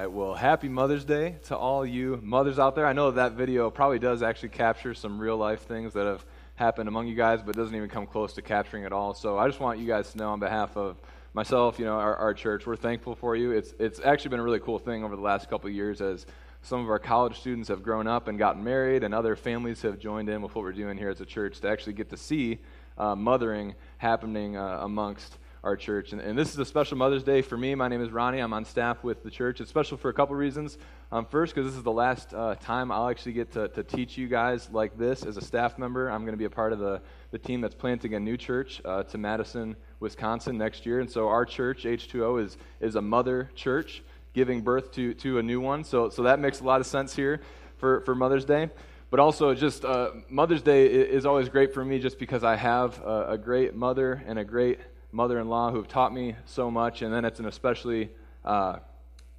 [0.00, 0.10] right.
[0.10, 2.84] Well, happy Mother's Day to all you mothers out there.
[2.84, 6.24] I know that video probably does actually capture some real life things that have
[6.56, 9.14] happened among you guys, but doesn't even come close to capturing it all.
[9.14, 10.96] So I just want you guys to know on behalf of
[11.32, 13.52] myself, you know, our, our church, we're thankful for you.
[13.52, 16.26] It's, it's actually been a really cool thing over the last couple years as
[16.62, 20.00] some of our college students have grown up and gotten married, and other families have
[20.00, 22.58] joined in with what we're doing here as a church to actually get to see
[22.98, 26.12] uh, mothering happening uh, amongst our church.
[26.12, 27.74] And, and, this is a special Mother's Day for me.
[27.74, 28.38] My name is Ronnie.
[28.38, 29.62] I'm on staff with the church.
[29.62, 30.76] It's special for a couple reasons.
[31.10, 34.18] Um, first, because this is the last uh, time I'll actually get to, to, teach
[34.18, 36.10] you guys like this as a staff member.
[36.10, 37.00] I'm going to be a part of the,
[37.30, 41.00] the team that's planting a new church uh, to Madison, Wisconsin next year.
[41.00, 44.02] And so our church, H2O, is, is a mother church
[44.34, 45.82] giving birth to, to a new one.
[45.82, 47.40] So, so that makes a lot of sense here
[47.78, 48.68] for, for Mother's Day
[49.10, 53.00] but also just uh, Mother's Day is always great for me just because I have
[53.00, 54.80] a, a great mother and a great
[55.14, 57.00] mother in law who have taught me so much.
[57.00, 58.10] And then it's an especially
[58.44, 58.78] uh,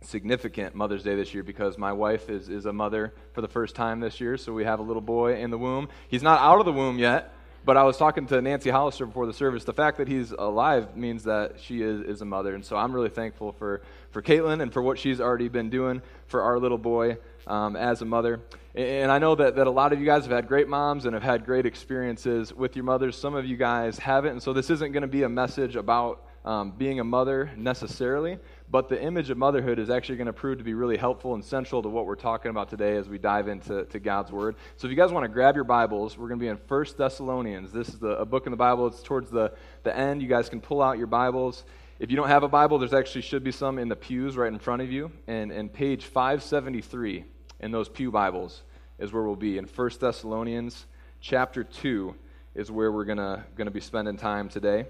[0.01, 3.75] significant Mother's Day this year because my wife is, is a mother for the first
[3.75, 4.37] time this year.
[4.37, 5.89] So we have a little boy in the womb.
[6.07, 7.33] He's not out of the womb yet,
[7.65, 9.65] but I was talking to Nancy Hollister before the service.
[9.65, 12.55] The fact that he's alive means that she is, is a mother.
[12.55, 16.01] And so I'm really thankful for, for Caitlin and for what she's already been doing
[16.27, 18.41] for our little boy um, as a mother.
[18.73, 21.13] And I know that, that a lot of you guys have had great moms and
[21.13, 23.17] have had great experiences with your mothers.
[23.17, 24.31] Some of you guys haven't.
[24.31, 28.37] And so this isn't going to be a message about um, being a mother necessarily,
[28.69, 31.43] but the image of motherhood is actually going to prove to be really helpful and
[31.43, 34.55] central to what we're talking about today as we dive into to God's Word.
[34.77, 36.85] So if you guys want to grab your Bibles, we're going to be in 1
[36.97, 37.71] Thessalonians.
[37.71, 38.85] This is the, a book in the Bible.
[38.87, 39.53] It's towards the,
[39.83, 40.21] the end.
[40.21, 41.63] You guys can pull out your Bibles.
[41.97, 44.51] If you don't have a Bible, there's actually should be some in the pews right
[44.51, 45.11] in front of you.
[45.27, 47.23] And, and page 573
[47.61, 48.63] in those Pew Bibles
[48.99, 49.57] is where we'll be.
[49.57, 50.87] In 1 Thessalonians
[51.21, 52.13] chapter 2
[52.53, 54.87] is where we're going to be spending time today.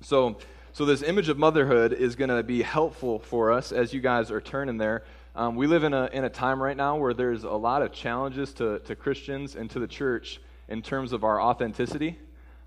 [0.00, 0.38] So,
[0.72, 4.30] so this image of motherhood is going to be helpful for us as you guys
[4.30, 5.02] are turning there.
[5.34, 7.92] Um, we live in a, in a time right now where there's a lot of
[7.92, 12.16] challenges to, to Christians and to the church in terms of our authenticity.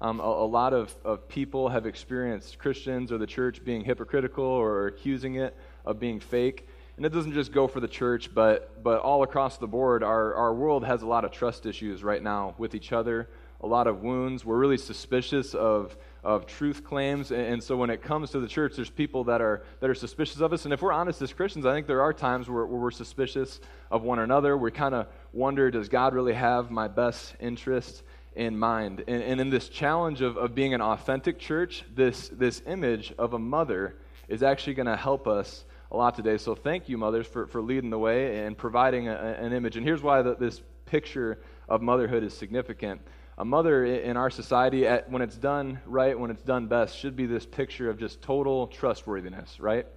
[0.02, 4.44] Um, a, a, lot of, of people have experienced Christians or the church being hypocritical
[4.44, 6.68] or accusing it of being fake.
[6.98, 10.34] And it doesn't just go for the church, but, but all across the board, our,
[10.34, 13.30] our world has a lot of trust issues right now with each other,
[13.62, 14.44] a lot of wounds.
[14.44, 17.30] We're really suspicious of, of truth claims.
[17.30, 19.96] And, and so when it comes to the church, there's people that are, that are
[19.96, 20.66] suspicious of us.
[20.66, 23.60] And if we're honest as Christians, I think there are times where, where we're suspicious
[23.92, 24.58] of one another.
[24.58, 28.02] We kind of wonder, does God really have my best interest
[28.36, 29.04] in mind?
[29.08, 33.34] And, and in this challenge of, of being an authentic church, this, this image of
[33.34, 33.98] a mother
[34.28, 36.38] is actually going to help us a lot today.
[36.38, 39.76] So thank you, mothers, for, for leading the way and providing a, an image.
[39.76, 43.02] And here's why the, this picture of motherhood is significant.
[43.38, 47.16] A mother in our society, at, when it's done right, when it's done best, should
[47.16, 49.88] be this picture of just total trustworthiness, right?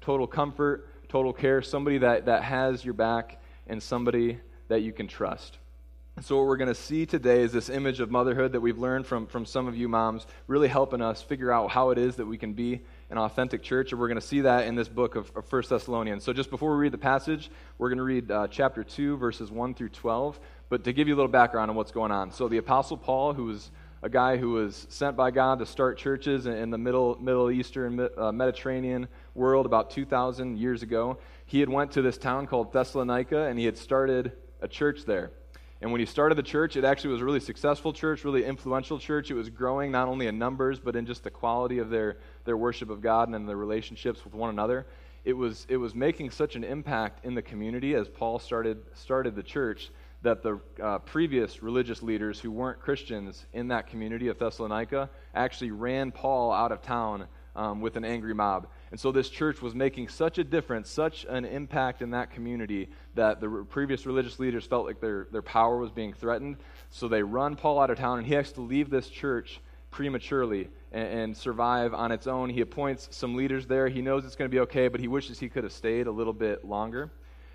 [0.00, 4.38] Total comfort, total care, somebody that, that has your back, and somebody
[4.68, 5.58] that you can trust.
[6.20, 9.06] So, what we're going to see today is this image of motherhood that we've learned
[9.06, 12.26] from, from some of you moms, really helping us figure out how it is that
[12.26, 13.92] we can be an authentic church.
[13.92, 16.22] And we're going to see that in this book of, of 1 Thessalonians.
[16.22, 19.50] So just before we read the passage, we're going to read uh, chapter 2, verses
[19.50, 20.38] 1 through 12.
[20.68, 22.30] But to give you a little background on what's going on.
[22.30, 23.70] So the Apostle Paul, who was
[24.02, 28.08] a guy who was sent by God to start churches in the Middle, Middle Eastern,
[28.18, 33.46] uh, Mediterranean world about 2,000 years ago, he had went to this town called Thessalonica,
[33.46, 35.30] and he had started a church there.
[35.82, 39.00] And when he started the church, it actually was a really successful church, really influential
[39.00, 39.32] church.
[39.32, 42.56] It was growing not only in numbers, but in just the quality of their, their
[42.56, 44.86] worship of God and in their relationships with one another.
[45.24, 49.34] It was, it was making such an impact in the community as Paul started, started
[49.34, 49.90] the church
[50.22, 55.72] that the uh, previous religious leaders who weren't Christians in that community of Thessalonica actually
[55.72, 57.26] ran Paul out of town
[57.56, 58.68] um, with an angry mob.
[58.92, 62.90] And so this church was making such a difference, such an impact in that community
[63.14, 66.58] that the previous religious leaders felt like their, their power was being threatened.
[66.90, 70.68] So they run Paul out of town, and he has to leave this church prematurely
[70.92, 72.50] and, and survive on its own.
[72.50, 73.88] He appoints some leaders there.
[73.88, 76.12] He knows it's going to be okay, but he wishes he could have stayed a
[76.12, 77.10] little bit longer.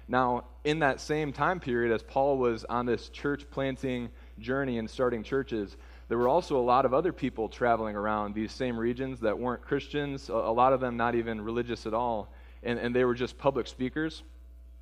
[0.08, 4.10] Now, in that same time period, as Paul was on this church planting
[4.40, 5.78] journey and starting churches,
[6.08, 9.62] there were also a lot of other people traveling around these same regions that weren't
[9.62, 12.32] Christians, a, lot of them not even religious at all,
[12.64, 14.24] and, and they were just public speakers.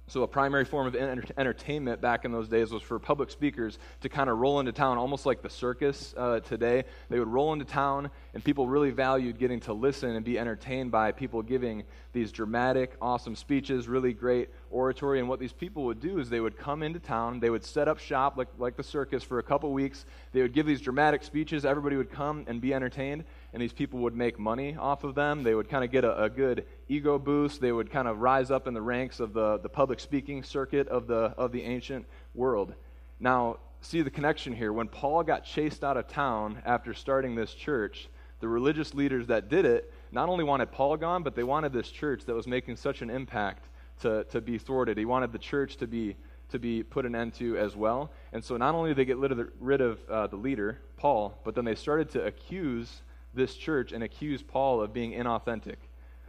[0.08, 3.80] So, a primary form of enter- entertainment back in those days was for public speakers
[4.02, 6.84] to kind of roll into town, almost like the circus uh, today.
[7.10, 10.92] They would roll into town, and people really valued getting to listen and be entertained
[10.92, 15.20] by people giving these dramatic, awesome speeches, really great oratory.
[15.20, 17.88] And what these people would do is they would come into town, they would set
[17.88, 21.24] up shop like, like the circus for a couple weeks, they would give these dramatic
[21.24, 23.24] speeches, everybody would come and be entertained,
[23.56, 25.42] and these people would make money off of them.
[25.42, 27.62] They would kind of get a, a good ego boost.
[27.62, 30.90] They would kind of rise up in the ranks of the, the public speaking circuit
[30.90, 32.74] of the, of the ancient world.
[33.18, 34.74] Now, see the connection here.
[34.74, 38.10] When Paul got chased out of town after starting this church,
[38.42, 41.90] the religious leaders that did it not only wanted Paul gone, but they wanted this
[41.90, 43.70] church that was making such an impact
[44.02, 44.98] to, to be thwarted.
[44.98, 46.18] He wanted the church to be
[46.50, 48.12] to be put an end to as well.
[48.32, 50.78] And so not only did they get rid of the, rid of, uh, the leader,
[50.96, 53.02] Paul, but then they started to accuse
[53.36, 55.76] this church and accuse Paul of being inauthentic.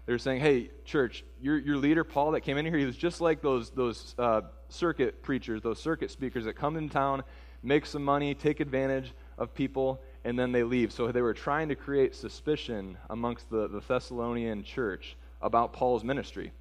[0.07, 2.97] They were saying, hey, church, your, your leader, Paul, that came in here, he was
[2.97, 7.25] just like those, those uh, circuit preachers, those circuit speakers that come in town,
[7.63, 10.93] make some money, take advantage of people, and then they leave.
[10.93, 16.53] So they were trying to create suspicion amongst the, the Thessalonian church about Paul's ministry.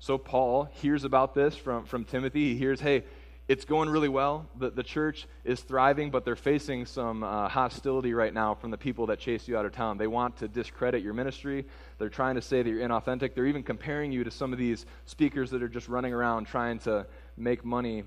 [0.00, 2.48] So Paul hears about this from, from Timothy.
[2.48, 3.04] He hears, hey,
[3.52, 4.48] it's going really well.
[4.58, 8.78] The, the church is thriving, but they're facing some uh, hostility right now from the
[8.78, 9.98] people that chase you out of town.
[9.98, 11.66] They want to discredit your ministry.
[11.98, 13.34] They're trying to say that you're inauthentic.
[13.34, 16.78] They're even comparing you to some of these speakers that are just running around trying
[16.80, 17.06] to
[17.36, 18.04] make money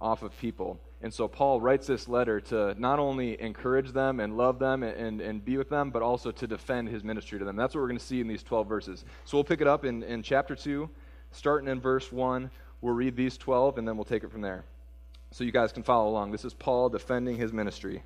[0.00, 0.80] off of people.
[1.00, 5.20] And so Paul writes this letter to not only encourage them and love them and,
[5.20, 7.54] and, be with them, but also to defend his ministry to them.
[7.54, 9.04] That's what we're going to see in these 12 verses.
[9.26, 10.90] So we'll pick it up in, in chapter 2
[11.30, 12.50] starting in verse 1.
[12.80, 14.64] We'll read these 12 and then we'll take it from there.
[15.30, 16.32] So you guys can follow along.
[16.32, 18.02] This is Paul defending his ministry.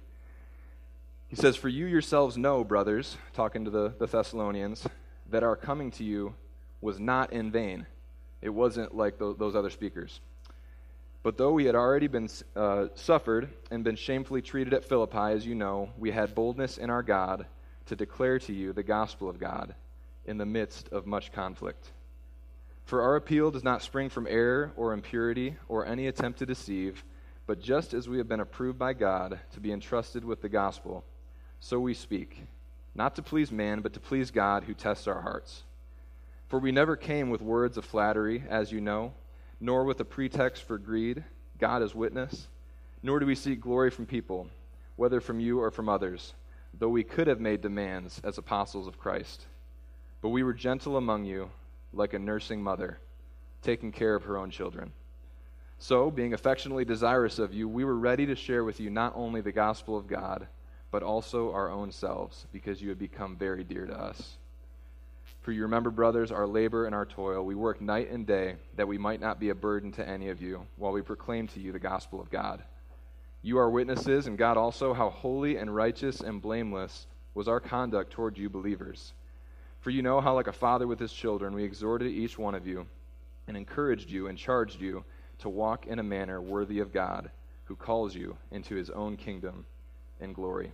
[1.28, 4.86] He says, For you yourselves know, brothers, talking to the, the Thessalonians,
[5.30, 6.34] that our coming to you
[6.80, 7.86] was not in vain.
[8.42, 10.20] It wasn't like those, those other speakers.
[11.22, 15.46] But though we had already been uh, suffered and been shamefully treated at Philippi, as
[15.46, 17.46] you know, we had boldness in our God
[17.86, 19.74] to declare to you the gospel of God
[20.26, 21.90] in the midst of much conflict.
[22.84, 27.04] For our appeal does not spring from error or impurity or any attempt to deceive,
[27.46, 31.04] but just as we have been approved by God to be entrusted with the gospel,
[31.60, 32.44] so we speak,
[32.94, 35.62] not to please man, but to please God who tests our hearts.
[36.48, 39.14] For we never came with words of flattery, as you know,
[39.60, 41.24] nor with a pretext for greed,
[41.58, 42.48] God is witness,
[43.02, 44.48] nor do we seek glory from people,
[44.96, 46.34] whether from you or from others,
[46.78, 49.46] though we could have made demands as apostles of Christ.
[50.20, 51.50] But we were gentle among you
[51.92, 52.98] like a nursing mother,
[53.62, 54.92] taking care of her own children.
[55.82, 59.40] So, being affectionately desirous of you, we were ready to share with you not only
[59.40, 60.46] the gospel of God,
[60.92, 64.36] but also our own selves, because you had become very dear to us.
[65.40, 67.44] For you remember, brothers, our labor and our toil.
[67.44, 70.40] We work night and day that we might not be a burden to any of
[70.40, 72.62] you while we proclaim to you the gospel of God.
[73.42, 78.12] You are witnesses, and God also, how holy and righteous and blameless was our conduct
[78.12, 79.14] toward you believers.
[79.80, 82.68] For you know how, like a father with his children, we exhorted each one of
[82.68, 82.86] you
[83.48, 85.04] and encouraged you and charged you
[85.42, 87.30] to walk in a manner worthy of God,
[87.64, 89.66] who calls you into his own kingdom
[90.20, 90.72] and glory.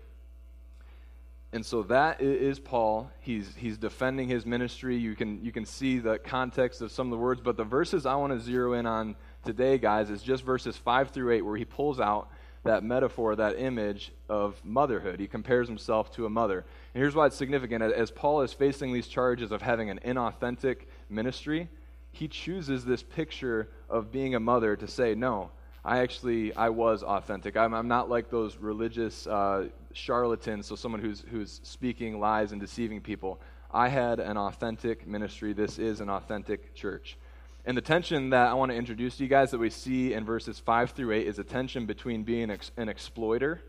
[1.53, 3.11] And so that is Paul.
[3.21, 4.97] He's, he's defending his ministry.
[4.97, 8.05] You can, you can see the context of some of the words, but the verses
[8.05, 11.57] I want to zero in on today, guys, is just verses 5 through 8, where
[11.57, 12.31] he pulls out
[12.65, 15.21] that metaphor, that image of motherhood.
[15.21, 16.67] He compares himself to a mother.
[16.93, 17.83] And here's why it's significant.
[17.83, 21.71] As Paul is facing these charges of having an inauthentic ministry,
[22.19, 25.53] he chooses this picture of being a mother to say, no,
[25.85, 27.57] I actually, I was authentic.
[27.57, 32.61] I'm, I'm not like those religious uh, charlatans, so someone who's, who's speaking lies and
[32.61, 33.41] deceiving people.
[33.71, 35.53] I had an authentic ministry.
[35.53, 37.17] This is an authentic church.
[37.65, 40.25] And the tension that I want to introduce to you guys that we see in
[40.25, 43.63] verses 5 through 8 is a tension between being an exploiter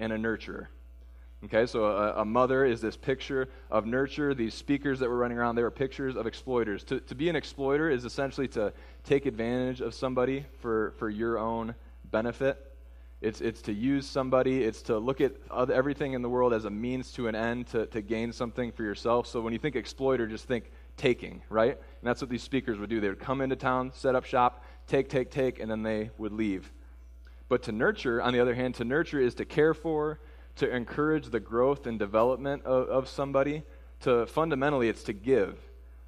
[0.00, 0.68] and a nurturer.
[1.44, 4.32] Okay, so a, a, mother is this picture of nurture.
[4.32, 6.84] These speakers that were running around, they were pictures of exploiters.
[6.84, 8.72] To, to be an exploiter is essentially to
[9.02, 11.74] take advantage of somebody for, for your own
[12.10, 12.74] benefit.
[13.20, 16.64] It's, it's to use somebody, it's to look at other, everything in the world as
[16.64, 19.26] a means to an end to, to gain something for yourself.
[19.26, 21.72] So when you think exploiter, just think taking, right?
[21.72, 23.00] And that's what these speakers would do.
[23.00, 26.32] They would come into town, set up shop, take, take, take, and then they would
[26.32, 26.72] leave.
[27.48, 30.20] But to nurture, on the other hand, to nurture is to care for,
[30.56, 33.62] to encourage the growth and development of, of somebody.
[34.00, 35.58] To fundamentally, it's to give.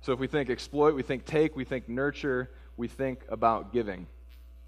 [0.01, 4.07] So if we think exploit, we think take, we think nurture, we think about giving.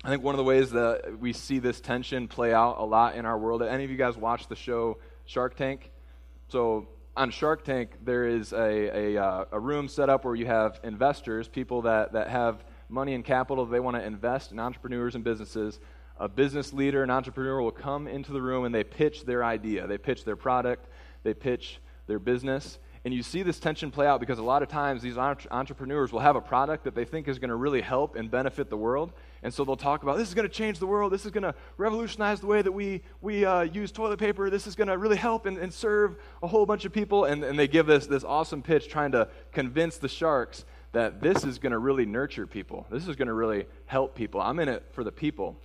[0.05, 3.17] I think one of the ways that we see this tension play out a lot
[3.17, 3.63] in our world.
[3.63, 5.91] Any of you guys watch the show Shark Tank?
[6.49, 10.47] So on Shark Tank, there is a, a, uh, a, room set up where you
[10.47, 15.17] have investors, people that, that have money and capital they want to invest in entrepreneurs
[15.17, 15.81] and businesses.
[16.19, 19.87] A business leader, an entrepreneur will come into the room and they pitch their idea.
[19.87, 20.89] They pitch their product,
[21.23, 22.79] they pitch their business.
[23.05, 26.21] And you see this tension play out because a lot of times these entrepreneurs will
[26.21, 29.13] have a product that they think is going to really help and benefit the world.
[29.43, 31.13] And so they'll talk about this is going to change the world.
[31.13, 34.51] This is going to revolutionize the way that we, we uh, use toilet paper.
[34.51, 37.25] This is going to really help and, and serve a whole bunch of people.
[37.25, 41.45] And, and they give this, this awesome pitch trying to convince the sharks that this
[41.45, 42.87] is going to really nurture people.
[42.91, 44.41] This is going to really help people.
[44.41, 45.57] I'm in it for the people.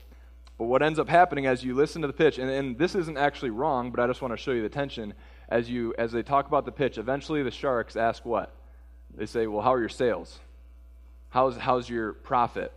[0.64, 3.18] But what ends up happening as you listen to the pitch, and, and this isn't
[3.18, 5.14] actually wrong, but I just want to show you the tension
[5.50, 8.56] as you as they talk about the pitch, eventually the sharks ask what?
[9.14, 10.40] They say, "Well, how are your sales?
[11.28, 12.72] How's how's your profit?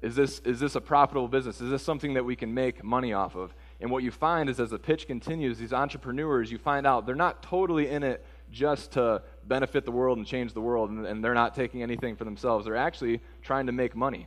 [0.00, 1.60] Is this is this a profitable business?
[1.60, 4.58] Is this something that we can make money off of?" And what you find is
[4.58, 8.92] as the pitch continues, these entrepreneurs, you find out they're not totally in it just
[8.92, 12.24] to benefit the world and change the world, and, and they're not taking anything for
[12.24, 12.64] themselves.
[12.64, 14.26] They're actually trying to make money.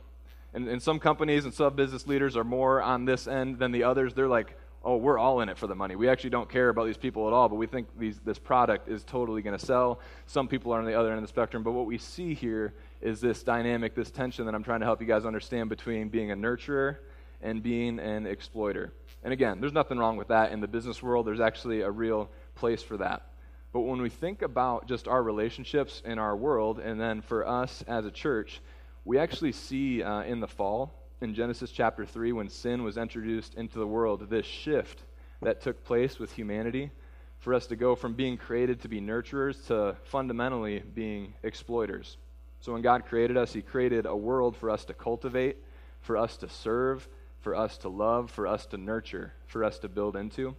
[0.54, 3.82] And, and some companies and some business leaders are more on this end than the
[3.82, 4.14] others.
[4.14, 5.96] They're like, oh, we're all in it for the money.
[5.96, 8.88] We actually don't care about these people at all, but we think these, this product
[8.88, 10.00] is totally going to sell.
[10.26, 11.62] Some people are on the other end of the spectrum.
[11.62, 15.00] But what we see here is this dynamic, this tension that I'm trying to help
[15.00, 16.98] you guys understand between being a nurturer
[17.42, 18.92] and being an exploiter.
[19.22, 21.26] And again, there's nothing wrong with that in the business world.
[21.26, 23.30] There's actually a real place for that.
[23.72, 27.82] But when we think about just our relationships in our world, and then for us
[27.88, 28.60] as a church,
[29.04, 33.54] we actually see uh, in the fall in Genesis chapter 3 when sin was introduced
[33.54, 35.02] into the world, this shift
[35.42, 36.90] that took place with humanity
[37.38, 42.16] for us to go from being created to be nurturers to fundamentally being exploiters.
[42.60, 45.58] So when God created us, He created a world for us to cultivate,
[46.00, 47.06] for us to serve,
[47.40, 50.56] for us to love, for us to nurture, for us to build into.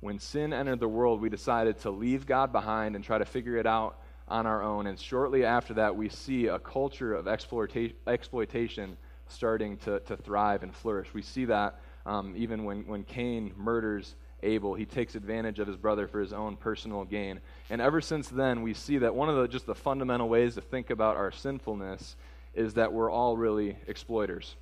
[0.00, 3.56] When sin entered the world, we decided to leave God behind and try to figure
[3.56, 4.86] it out on our own.
[4.86, 8.96] And shortly after that, we see a culture of exploita- exploitation
[9.28, 11.12] starting to, to thrive and flourish.
[11.14, 15.76] We see that um, even when, when Cain murders Abel, he takes advantage of his
[15.76, 17.40] brother for his own personal gain.
[17.70, 20.60] And ever since then, we see that one of the just the fundamental ways to
[20.60, 22.16] think about our sinfulness
[22.54, 24.56] is that we're all really exploiters.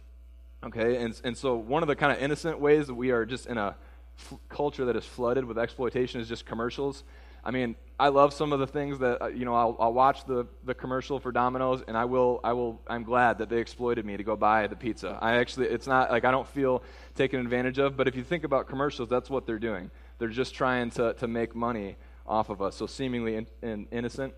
[0.62, 1.02] Okay?
[1.02, 3.56] And, and so, one of the kind of innocent ways that we are just in
[3.56, 3.74] a
[4.18, 7.04] f- culture that is flooded with exploitation is just commercials.
[7.44, 9.54] I mean, I love some of the things that uh, you know.
[9.54, 13.38] I'll, I'll watch the, the commercial for Domino's, and I will I will I'm glad
[13.38, 15.18] that they exploited me to go buy the pizza.
[15.20, 16.82] I actually it's not like I don't feel
[17.14, 17.98] taken advantage of.
[17.98, 19.90] But if you think about commercials, that's what they're doing.
[20.18, 22.76] They're just trying to to make money off of us.
[22.76, 24.34] So seemingly in, in innocent.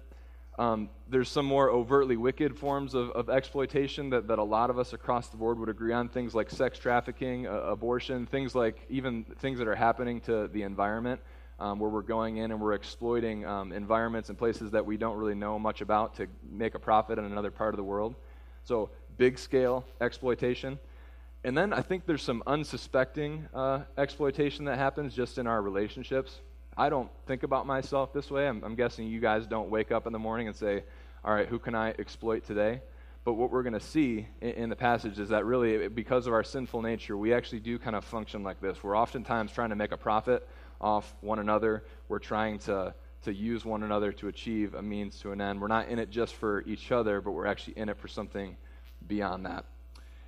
[0.59, 4.78] Um, there's some more overtly wicked forms of, of exploitation that, that a lot of
[4.78, 6.11] us across the board would agree on.
[6.11, 10.62] Things like sex trafficking, uh, abortion, things like even things that are happening to the
[10.62, 11.23] environment
[11.62, 15.16] um, where we're going in and we're exploiting um, environments and places that we don't
[15.16, 18.16] really know much about to make a profit in another part of the world.
[18.64, 20.81] So, big scale exploitation.
[21.45, 26.40] And then I think there's some unsuspecting uh, exploitation that happens just in our relationships.
[26.76, 28.49] I don't think about myself this way.
[28.49, 30.83] I'm, I'm guessing you guys don't wake up in the morning and say,
[31.25, 32.81] all right, who can I exploit today?
[33.25, 36.33] But what we're going to see in, in, the passage is that really, because of
[36.33, 38.83] our sinful nature, we actually do kind of function like this.
[38.83, 40.49] We're oftentimes trying to make a profit
[40.82, 41.84] off one another.
[42.08, 45.60] We're trying to, to use one another to achieve a means to an end.
[45.60, 48.56] We're not in it just for each other, but we're actually in it for something
[49.06, 49.64] beyond that.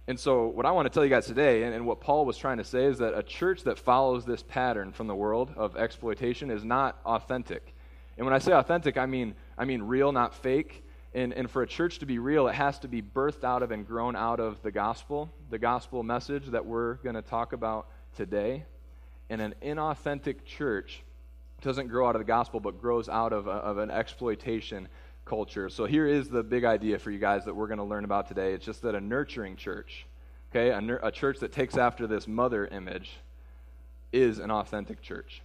[0.06, 2.36] And so, what I want to tell you guys today, and, and, what Paul was
[2.36, 5.76] trying to say, is that a church that follows this pattern from the world of
[5.76, 7.74] exploitation is not authentic.
[8.18, 10.84] And when I say authentic, I mean, I mean real, not fake.
[11.14, 13.70] And, and for a church to be real, it has to be birthed out of
[13.70, 17.88] and grown out of the gospel, the gospel message that we're going to talk about
[18.16, 18.66] today
[19.30, 21.02] and an inauthentic church
[21.62, 24.88] doesn't grow out of the gospel, but grows out of, a, of an exploitation
[25.24, 25.68] culture.
[25.68, 28.28] So here is the big idea for you guys that we're going to learn about
[28.28, 28.52] today.
[28.52, 30.06] It's just that a nurturing church,
[30.50, 33.12] okay, a, a church that takes after this mother image,
[34.12, 35.42] is an authentic church.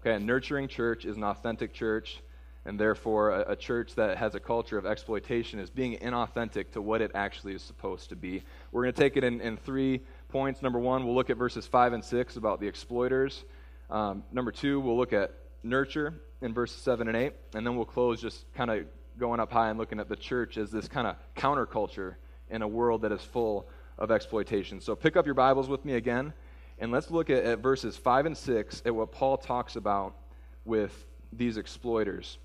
[0.00, 2.20] Okay, a nurturing church is an authentic church,
[2.64, 6.80] and therefore a, a church that has a culture of exploitation is being inauthentic to
[6.80, 8.42] what it actually is supposed to be.
[8.72, 10.00] We're going to take it in, in three
[10.34, 10.62] points.
[10.62, 13.44] Number one, we'll look at verses 5 and 6 about the exploiters.
[13.88, 16.12] Um, number two, we'll look at nurture
[16.42, 17.32] in verses 7 and 8.
[17.54, 18.84] And then we'll close just kind of
[19.16, 22.16] going up high and looking at the church as this kind of counterculture
[22.50, 24.80] in a world that is full of exploitation.
[24.80, 26.32] So pick up your Bibles with me again,
[26.80, 30.16] and let's look at, at verses 5 and 6 at what Paul talks about
[30.64, 32.38] with these exploiters.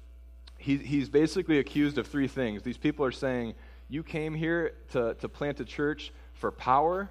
[0.59, 2.61] He, he's basically accused of three things.
[2.61, 3.55] These people are saying,
[3.87, 7.09] You came here to, to plant a church for power,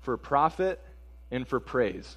[0.00, 0.80] for profit,
[1.30, 2.16] and for praise.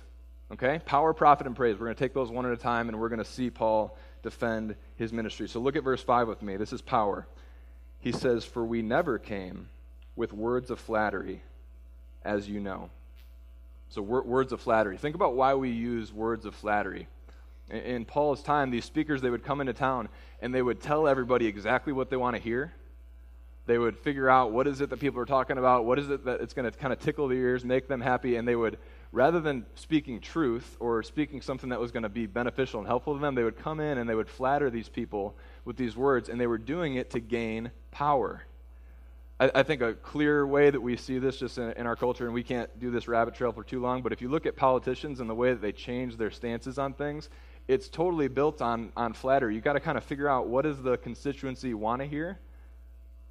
[0.52, 0.80] Okay?
[0.86, 1.76] Power, profit, and praise.
[1.76, 3.98] We're going to take those one at a time, and we're going to see Paul
[4.22, 5.48] defend his ministry.
[5.48, 6.58] So look at verse 5 with me.
[6.58, 7.28] This is power.
[8.00, 9.70] He says, For we never came
[10.16, 11.42] with words of flattery,
[12.24, 12.90] as you know.
[13.90, 14.98] So, wor- words of flattery.
[14.98, 17.08] Think about why we use words of flattery.
[17.70, 20.10] In Paul's time, these speakers, they would come into town
[20.42, 22.74] and they would tell everybody exactly what they want to hear.
[23.66, 26.26] They would figure out what is it that people are talking about, what is it
[26.26, 28.78] that it's going to kind of tickle the ears, make them happy, and they would,
[29.14, 33.14] rather than speaking truth or speaking something that was going to be beneficial and helpful
[33.14, 36.28] to them, they would come in and they would flatter these people with these words,
[36.28, 38.44] and they were doing it to gain power.
[39.40, 42.26] I, I think a clear way that we see this just in, in our culture,
[42.26, 44.58] and we can't do this rabbit trail for too long, but if you look at
[44.58, 47.30] politicians and the way that they change their stances on things,
[47.70, 49.56] it's totally built on, on flattery.
[49.56, 52.40] You've got to kind of figure out what does the constituency want to hear,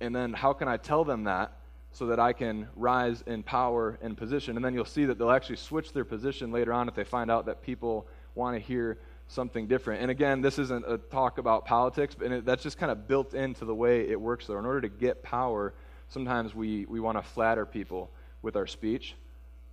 [0.03, 1.57] and then how can I tell them that
[1.93, 4.57] so that I can rise in power and position.
[4.57, 7.31] And then you'll see that they'll actually switch their position later on if they find
[7.31, 10.01] out that people want to hear something different.
[10.01, 13.35] And again, this isn't a talk about politics, but it, that's just kind of built
[13.35, 14.59] into the way it works, though.
[14.59, 15.75] In order to get power,
[16.09, 19.15] sometimes we, we want to flatter people with our speech.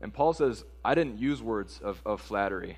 [0.01, 2.77] And Paul says, I didn't use words of, of flattery.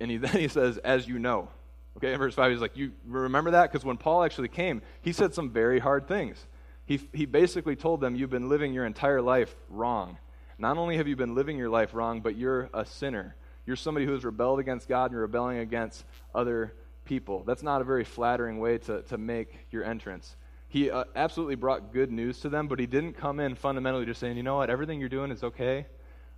[0.00, 1.48] And he, then he says, as you know.
[1.96, 3.70] Okay, in verse 5, he's like, You remember that?
[3.70, 6.46] Because when Paul actually came, he said some very hard things.
[6.86, 10.18] He, he basically told them, You've been living your entire life wrong.
[10.58, 13.34] Not only have you been living your life wrong, but you're a sinner.
[13.66, 16.04] You're somebody who has rebelled against God and you're rebelling against
[16.34, 17.44] other people.
[17.46, 20.36] That's not a very flattering way to, to make your entrance.
[20.68, 24.20] He uh, absolutely brought good news to them, but he didn't come in fundamentally just
[24.20, 25.86] saying, you know what, everything you're doing is okay.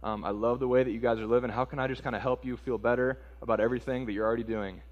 [0.02, 1.50] Um, I love the way that you guys are living.
[1.50, 4.44] How can I just kind of help you feel better about everything that you're already
[4.44, 4.82] doing?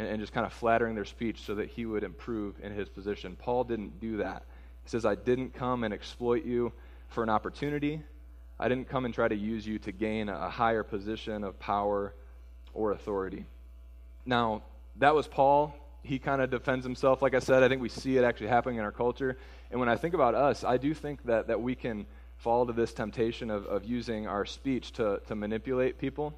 [0.00, 2.88] And, and just kind of flattering their speech so that he would improve in his
[2.88, 3.36] position.
[3.36, 4.44] Paul didn't do that.
[4.82, 6.72] He says, I didn't come and exploit you
[7.08, 8.02] for an opportunity.
[8.58, 12.14] I didn't come and try to use you to gain a higher position of power
[12.72, 13.44] or authority.
[14.24, 14.62] Now,
[14.96, 15.74] that was Paul.
[16.02, 17.20] He kind of defends himself.
[17.20, 19.36] Like I said, I think we see it actually happening in our culture.
[19.70, 22.06] And when I think about us, I do think that, that we can
[22.38, 26.32] fall to this temptation of, of using our speech to, to manipulate people.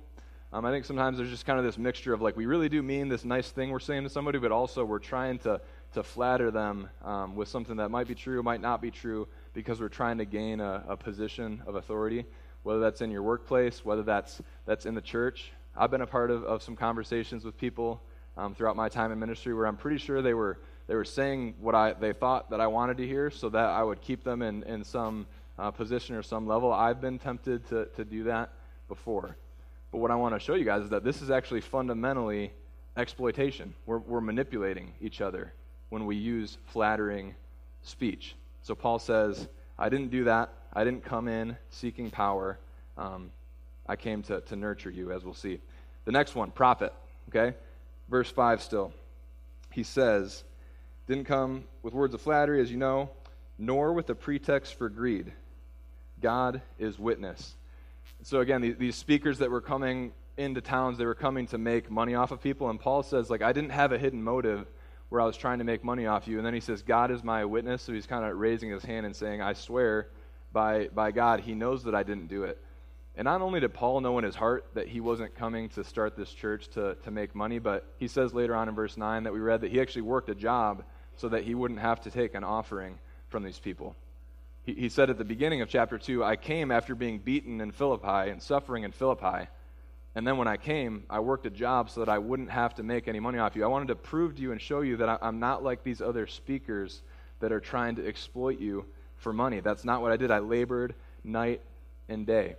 [0.55, 2.83] Um, I think sometimes there's just kind of this mixture of like we really do
[2.83, 5.59] mean this nice thing we're saying to somebody, but also we're trying to,
[5.95, 9.81] to flatter them um, with something that might be true, might not be true, because
[9.81, 12.27] we're trying to gain a, a position of authority,
[12.65, 15.53] whether that's in your workplace, whether that's, that's in the church.
[15.75, 18.03] I've been a part of, of some conversations with people
[18.37, 21.55] um, throughout my time in ministry where I'm pretty sure they were, they were saying
[21.61, 24.43] what I, they thought that I wanted to hear so that I would keep them
[24.43, 25.27] in, in some
[25.59, 26.71] uh, position or some level.
[26.71, 28.51] I've been tempted to, to do that
[28.87, 29.38] before.
[29.92, 32.52] But what I want to show you guys is that this is actually fundamentally
[32.96, 33.74] exploitation.
[33.87, 35.52] We're, we're manipulating each other
[35.90, 37.35] when we use flattering
[37.83, 38.35] speech.
[38.62, 39.46] So Paul says,
[39.78, 40.50] I didn't do that.
[40.72, 42.59] I didn't come in seeking power.
[42.96, 43.31] Um,
[43.87, 45.61] I came to, to nurture you, as we'll see.
[46.07, 46.94] The next one, profit.
[47.28, 47.55] Okay?
[48.09, 48.92] Verse 5 still.
[49.70, 50.42] He says,
[51.07, 53.11] Didn't come with words of flattery, as you know,
[53.59, 55.33] nor with a pretext for greed.
[56.20, 57.55] God is witness.
[58.23, 62.15] So again, these, speakers that were coming into towns, they were coming to make money
[62.15, 62.71] off of people.
[62.71, 64.67] And Paul says, like, I didn't have a hidden motive
[65.09, 66.39] where I was trying to make money off you.
[66.39, 67.83] And then he says, God is my witness.
[67.83, 70.09] So he's kind of raising his hand and saying, I swear
[70.53, 72.59] by, by God, he knows that I didn't do it.
[73.17, 76.17] And not only did Paul know in his heart that he wasn't coming to start
[76.17, 79.33] this church to, to make money, but he says later on in verse 9 that
[79.33, 80.85] we read that he actually worked a job
[81.17, 83.95] so that he wouldn't have to take an offering from these people.
[84.64, 88.31] He, said at the beginning of chapter 2, I came after being beaten in Philippi
[88.31, 89.48] and suffering in Philippi.
[90.14, 92.85] And then when I came, I worked a job so that I wouldn't have to
[92.85, 93.64] make any money off you.
[93.64, 96.01] I wanted to prove to you and show you that I, I'm not like these
[96.01, 97.03] other speakers
[97.40, 98.85] that are trying to exploit you
[99.16, 99.59] for money.
[99.59, 100.31] That's not what I did.
[100.31, 100.94] I labored
[101.25, 101.61] night
[102.09, 102.55] and day.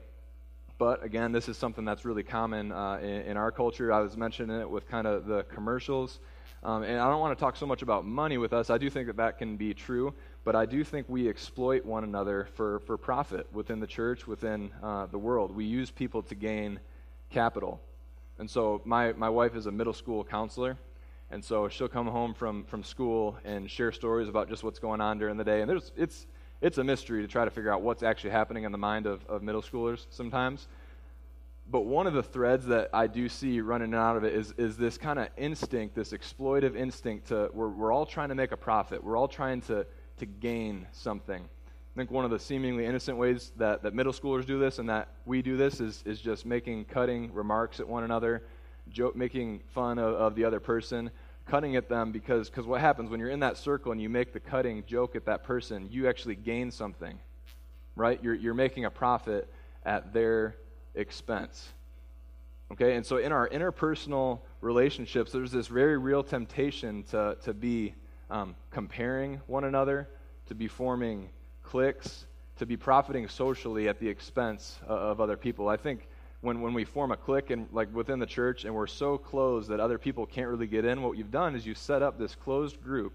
[0.77, 3.93] But again, this is something that's really common uh, in, in, our culture.
[3.93, 6.19] I was mentioning it with kind of the commercials.
[6.63, 8.69] Um, and I don't want to talk so much about money with us.
[8.69, 10.13] I do think that that can be true.
[10.43, 14.71] But I do think we exploit one another for, for profit within the church, within
[14.83, 15.55] uh, the world.
[15.55, 16.79] We use people to gain
[17.29, 17.79] capital.
[18.39, 20.77] And so my, my wife is a middle school counselor.
[21.31, 25.01] And so she'll come home from, from school and share stories about just what's going
[25.01, 25.61] on during the day.
[25.61, 26.27] And there's, it's,
[26.61, 29.25] it's a mystery to try to figure out what's actually happening in the mind of,
[29.27, 30.67] of middle schoolers sometimes.
[31.71, 34.75] But one of the threads that I do see running out of it is, is
[34.75, 38.57] this kind of instinct, this exploitive instinct to, we're, we're all trying to make a
[38.57, 39.01] profit.
[39.01, 41.43] We're all trying to, to gain something.
[41.43, 44.89] I think one of the seemingly innocent ways that, that middle schoolers do this and
[44.89, 48.43] that we do this is, is just making cutting remarks at one another,
[48.89, 51.11] joke, making fun of, of the other person,
[51.45, 54.33] cutting at them because cause what happens when you're in that circle and you make
[54.33, 57.19] the cutting joke at that person, you actually gain something,
[57.95, 58.19] right?
[58.23, 59.47] You're, you're making a profit
[59.85, 60.55] at their
[60.95, 61.69] expense.
[62.71, 67.93] Okay, and so in our interpersonal relationships, there's this very real temptation to, to be
[68.33, 70.09] um, comparing one another,
[70.47, 71.29] to be forming
[71.61, 72.25] cliques,
[72.57, 75.69] to be profiting socially at the expense of other people.
[75.69, 76.07] I think
[76.41, 79.69] when, when we form a clique and like within the church and we're so closed
[79.69, 82.33] that other people can't really get in, what you've done is you set up this
[82.33, 83.13] closed group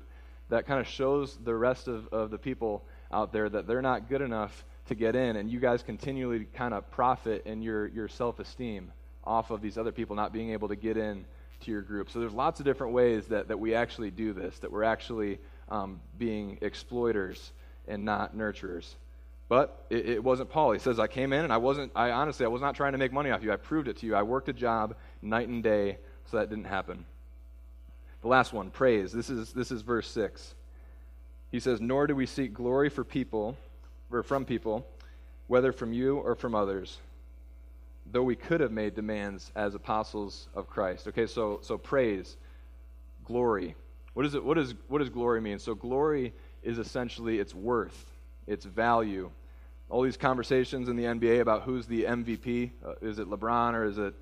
[0.50, 4.08] that kind of shows the rest of, of the people out there that they're not
[4.08, 8.08] good enough to get in, and you guys continually kind of profit in your, your
[8.08, 8.92] self esteem
[9.24, 11.26] off of these other people not being able to get in
[11.60, 12.10] to your group.
[12.10, 15.38] So there's lots of different ways that, that we actually do this, that we're actually
[15.68, 17.52] um, being exploiters
[17.86, 18.94] and not nurturers.
[19.48, 20.72] But it, it, wasn't Paul.
[20.72, 22.98] He says, I came in and I wasn't, I honestly, I was not trying to
[22.98, 23.52] make money off you.
[23.52, 24.14] I proved it to you.
[24.14, 25.98] I worked a job night and day,
[26.30, 27.06] so that didn't happen.
[28.20, 29.12] The last one, praise.
[29.12, 30.54] This is, this is verse 6.
[31.50, 33.56] He says, Nor do we seek glory for people,
[34.10, 34.86] or from people,
[35.46, 36.98] whether from you or from others,
[38.10, 41.08] though we could have made demands as apostles of Christ.
[41.08, 42.36] Okay, so, so praise,
[43.24, 43.74] glory.
[44.14, 45.58] What, is it, what, is, what does glory mean?
[45.58, 48.06] So, glory is essentially its worth,
[48.46, 49.30] its value.
[49.90, 52.70] All these conversations in the NBA about who's the MVP.
[52.84, 54.14] Uh, is it LeBron or is it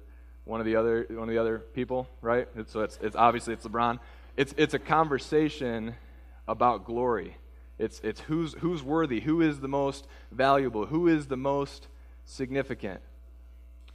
[0.44, 2.48] one of the other one of the other people, right?
[2.56, 3.98] It's, so it's, it's obviously it's LeBron.
[4.36, 5.94] It's it's a conversation
[6.46, 7.36] about glory.
[7.78, 11.88] It's it's who's who's worthy, who is the most valuable, who is the most
[12.24, 13.00] significant.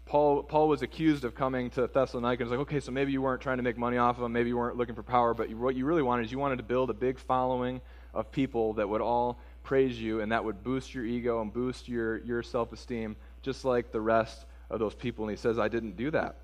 [0.05, 3.21] Paul, Paul was accused of coming to Thessalonica and was like, okay, so maybe you
[3.21, 5.49] weren't trying to make money off of them, maybe you weren't looking for power, but
[5.49, 7.79] you, what you really wanted is you wanted to build a big following
[8.13, 11.87] of people that would all praise you, and that would boost your ego and boost
[11.87, 15.25] your, your self esteem, just like the rest of those people.
[15.25, 16.37] And he says, I didn't do that.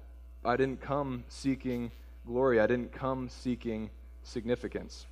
[0.46, 1.92] I didn't come seeking
[2.26, 3.90] glory, I didn't come seeking
[4.24, 5.06] significance.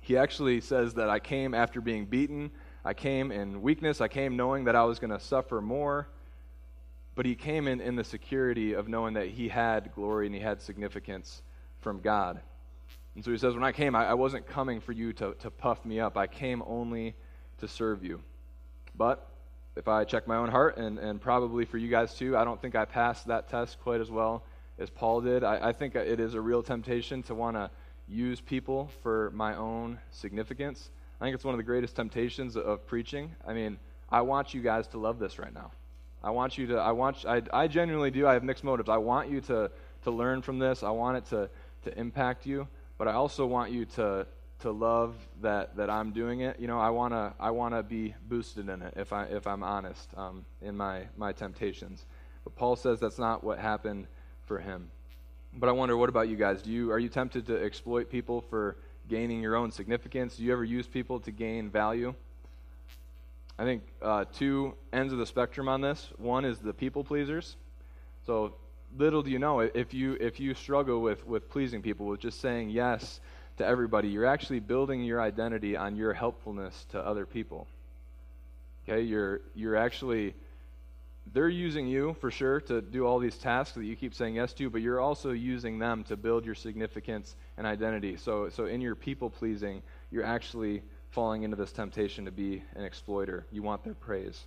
[0.00, 2.50] He actually says that I came after being beaten,
[2.84, 6.08] I came in weakness, I came knowing that I was going to suffer more.
[7.16, 10.40] But he came in, in the security of knowing that he had glory and he
[10.40, 11.42] had significance
[11.80, 12.40] from God.
[13.16, 15.50] And so he says, When I came, I, I wasn't coming for you to, to
[15.50, 16.16] puff me up.
[16.16, 17.16] I came only
[17.58, 18.20] to serve you.
[18.94, 19.26] But
[19.76, 22.60] if I check my own heart, and, and probably for you guys too, I don't
[22.60, 24.44] think I passed that test quite as well
[24.78, 25.42] as Paul did.
[25.42, 27.70] I, I think it is a real temptation to want to
[28.06, 30.90] use people for my own significance.
[31.18, 33.34] I think it's one of the greatest temptations of preaching.
[33.46, 33.78] I mean,
[34.10, 35.72] I want you guys to love this right now.
[36.22, 38.26] I want you to, I want, I, I genuinely do.
[38.26, 38.88] I have mixed motives.
[38.88, 39.70] I want you to,
[40.04, 40.82] to learn from this.
[40.82, 41.48] I want it to,
[41.84, 42.66] to impact you,
[42.98, 44.26] but I also want you to,
[44.60, 46.58] to love that, that I'm doing it.
[46.58, 49.62] You know, I want to I wanna be boosted in it, if, I, if I'm
[49.62, 52.06] honest, um, in my, my temptations.
[52.44, 54.06] But Paul says that's not what happened
[54.46, 54.90] for him.
[55.52, 56.62] But I wonder, what about you guys?
[56.62, 58.76] Do you, are you tempted to exploit people for
[59.08, 60.36] gaining your own significance?
[60.36, 62.14] Do you ever use people to gain value?
[63.58, 66.10] I think uh, two ends of the spectrum on this.
[66.18, 67.56] One is the people pleasers.
[68.26, 68.54] So
[68.96, 72.40] little do you know, if you if you struggle with with pleasing people, with just
[72.40, 73.20] saying yes
[73.56, 77.66] to everybody, you're actually building your identity on your helpfulness to other people.
[78.88, 80.34] Okay, you're you're actually
[81.32, 84.52] they're using you for sure to do all these tasks that you keep saying yes
[84.52, 88.16] to, but you're also using them to build your significance and identity.
[88.16, 90.82] So so in your people pleasing, you're actually
[91.16, 93.46] falling into this temptation to be an exploiter.
[93.50, 94.44] You want their praise.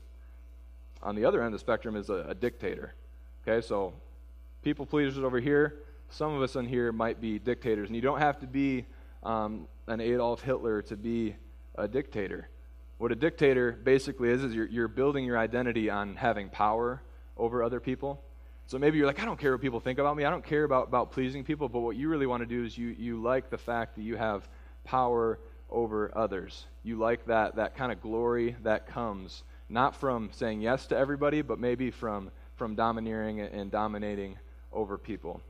[1.01, 2.93] On the other end of the spectrum is a, a dictator.
[3.41, 3.91] Okay, so
[4.61, 5.79] people pleasers over here.
[6.11, 8.85] Some of us in here might be dictators, and you don't have to be
[9.23, 11.35] um, an Adolf Hitler to be
[11.73, 12.47] a dictator.
[12.99, 17.01] What a dictator basically is, is you're, you're building your identity on having power
[17.35, 18.21] over other people.
[18.67, 20.23] So maybe you're like, I don't care what people think about me.
[20.23, 21.67] I don't care about, about pleasing people.
[21.67, 24.17] But what you really want to do is you, you like the fact that you
[24.17, 24.47] have
[24.83, 26.65] power over others.
[26.83, 31.41] You like that, that kind of glory that comes not from saying yes to everybody,
[31.41, 34.37] but maybe from, from domineering and dominating
[34.71, 35.41] over people.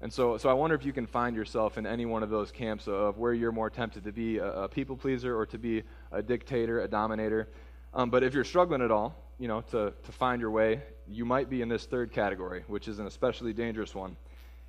[0.00, 2.50] And so, so I wonder if you can find yourself in any one of those
[2.50, 5.82] camps of where you're more tempted to be a, a people pleaser or to be
[6.10, 7.48] a dictator, a dominator.
[7.92, 11.24] Um, but if you're struggling at all, you know, to, to find your way, you
[11.24, 14.16] might be in this third category, which is an especially dangerous one.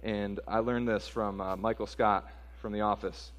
[0.03, 2.29] And I learned this from uh, Michael Scott
[2.61, 3.31] from The Office.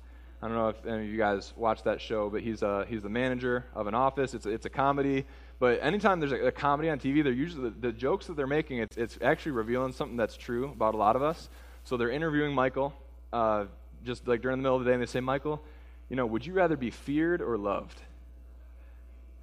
[0.43, 3.03] I don't know if any of you guys watch that show, but he's, a, he's
[3.03, 4.35] the manager of an office.
[4.35, 5.25] It's a, it's a comedy.
[5.59, 8.47] But anytime there's a, a comedy on TV, they're usually the, the jokes that they're
[8.47, 11.49] making, it's, it's actually revealing something that's true about a lot of us.
[11.85, 12.93] So they're interviewing Michael,
[13.33, 13.65] uh,
[14.05, 15.63] just like during the middle of the day, and they say, Michael,
[16.11, 18.01] you know, would you rather be feared or loved?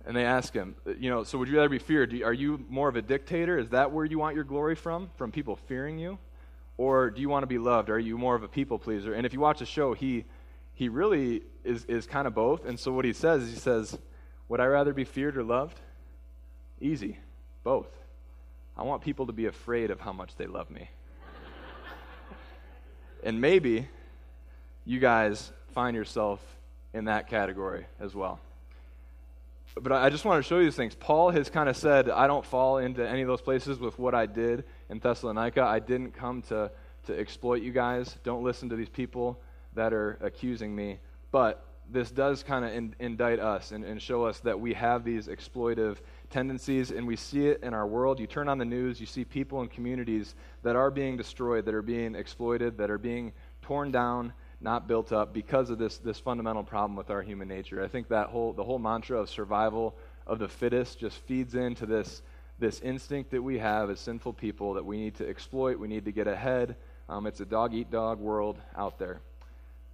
[0.05, 2.13] And they ask him, you know, so would you rather be feared?
[2.21, 3.57] Are you more of a dictator?
[3.57, 5.09] Is that where you want your glory from?
[5.15, 6.19] From people fearing you?
[6.77, 7.89] Or do you want to be loved?
[7.89, 9.13] Are you more of a people pleaser?
[9.13, 10.25] And if you watch the show, he,
[10.73, 12.65] he really is, is kind of both.
[12.65, 13.97] And so what he says he says,
[14.49, 15.79] Would I rather be feared or loved?
[16.81, 17.17] Easy.
[17.63, 17.89] Both.
[18.75, 20.89] I want people to be afraid of how much they love me.
[23.25, 23.87] And maybe
[24.83, 26.41] you guys find yourself
[26.93, 28.41] in that category as well.
[29.79, 30.93] but I just want to show you these things.
[30.93, 34.13] Paul has kind of said, I don't fall into any of those places with what
[34.13, 35.61] I did in Thessalonica.
[35.61, 36.69] I didn't come to,
[37.05, 38.17] to exploit you guys.
[38.23, 39.39] Don't listen to these people
[39.75, 40.99] that are accusing me.
[41.31, 45.03] But this does kind of in, indict us and, and show us that we have
[45.03, 45.97] these exploitive
[46.29, 48.19] tendencies, and we see it in our world.
[48.19, 51.73] You turn on the news, you see people and communities that are being destroyed, that
[51.73, 56.19] are being exploited, that are being torn down, not built up because of this, this
[56.19, 57.83] fundamental problem with our human nature.
[57.83, 61.85] I think that whole, the whole mantra of survival of the fittest just feeds into
[61.85, 62.21] this,
[62.59, 66.05] this instinct that we have as sinful people that we need to exploit, we need
[66.05, 66.77] to get ahead.
[67.09, 69.19] Um, it's a dog eat dog world out there.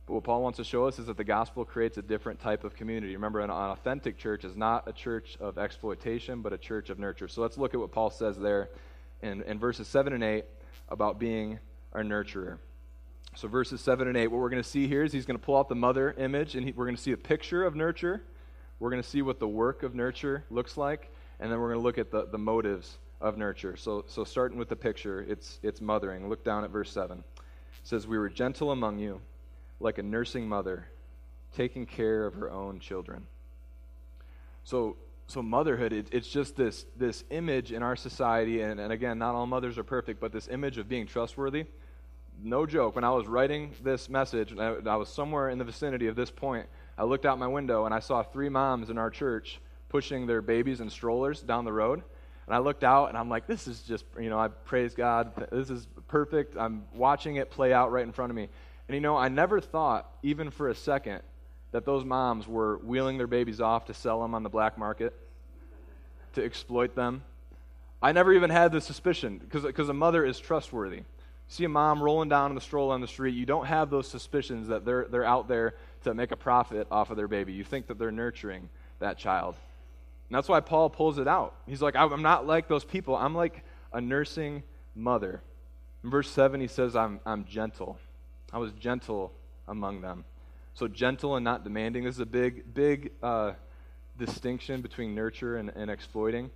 [0.09, 2.63] But what Paul wants to show us is that the gospel creates a different type
[2.63, 3.13] of community.
[3.13, 7.27] Remember, an authentic church is not a church of exploitation, but a church of nurture.
[7.27, 8.71] So let's look at what Paul says there
[9.21, 10.45] in, in verses 7 and 8
[10.89, 11.59] about being
[11.93, 12.57] a nurturer.
[13.35, 15.45] So, verses 7 and 8, what we're going to see here is he's going to
[15.45, 18.23] pull out the mother image, and he, we're going to see a picture of nurture.
[18.79, 21.81] We're going to see what the work of nurture looks like, and then we're going
[21.81, 23.77] to look at the, the motives of nurture.
[23.77, 26.27] So, so starting with the picture, it's, it's mothering.
[26.29, 27.19] Look down at verse 7.
[27.19, 27.23] It
[27.83, 29.21] says, We were gentle among you
[29.79, 30.87] like a nursing mother
[31.55, 33.25] taking care of her own children.
[34.63, 39.17] So, so motherhood, it, it's just this, this image in our society, and, and again,
[39.17, 41.65] not all mothers are perfect, but this image of being trustworthy.
[42.41, 46.07] No joke, when I was writing this message, I, I was somewhere in the vicinity
[46.07, 49.09] of this point, I looked out my window and I saw three moms in our
[49.09, 52.03] church pushing their babies and strollers down the road.
[52.45, 55.31] And I looked out and I'm like, this is just, you know, I praise God.
[55.51, 56.57] This is perfect.
[56.57, 58.49] I'm watching it play out right in front of me.
[58.89, 61.21] And you know, I never thought, even for a second,
[61.71, 65.13] that those moms were wheeling their babies off to sell them on the black market,
[66.33, 67.21] to exploit them.
[68.01, 71.03] I never even had the suspicion, because a mother is trustworthy.
[71.49, 74.07] See a mom rolling down in the stroller on the street, you don't have those
[74.07, 77.53] suspicions that they're, they're out there to make a profit off of their baby.
[77.53, 79.53] You think that they're nurturing that child.
[80.29, 81.53] And that's why Paul pulls it out.
[81.67, 83.15] He's like, I'm not like those people.
[83.15, 84.63] I'm like a nursing
[84.95, 85.41] mother.
[86.03, 87.99] In verse 7, he says, I'm, I'm gentle.
[88.51, 89.31] I was gentle
[89.67, 90.25] among them.
[90.73, 92.03] So, gentle and not demanding.
[92.03, 93.53] This is a big, big uh,
[94.17, 96.49] distinction between nurture and, and exploiting.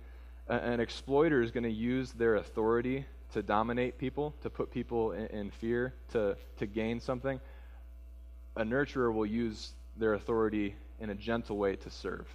[0.48, 5.26] An exploiter is going to use their authority to dominate people, to put people in,
[5.26, 7.40] in fear, to, to gain something.
[8.56, 12.26] A nurturer will use their authority in a gentle way to serve.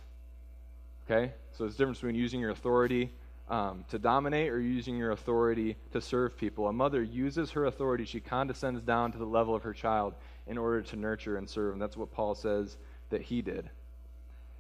[1.10, 1.34] Okay?
[1.52, 3.12] So, there's a difference between using your authority
[3.50, 6.68] um, to dominate or using your authority to serve people.
[6.68, 10.14] A mother uses her authority, she condescends down to the level of her child
[10.48, 11.74] in order to nurture and serve.
[11.74, 12.78] And that's what Paul says
[13.10, 13.70] that he did.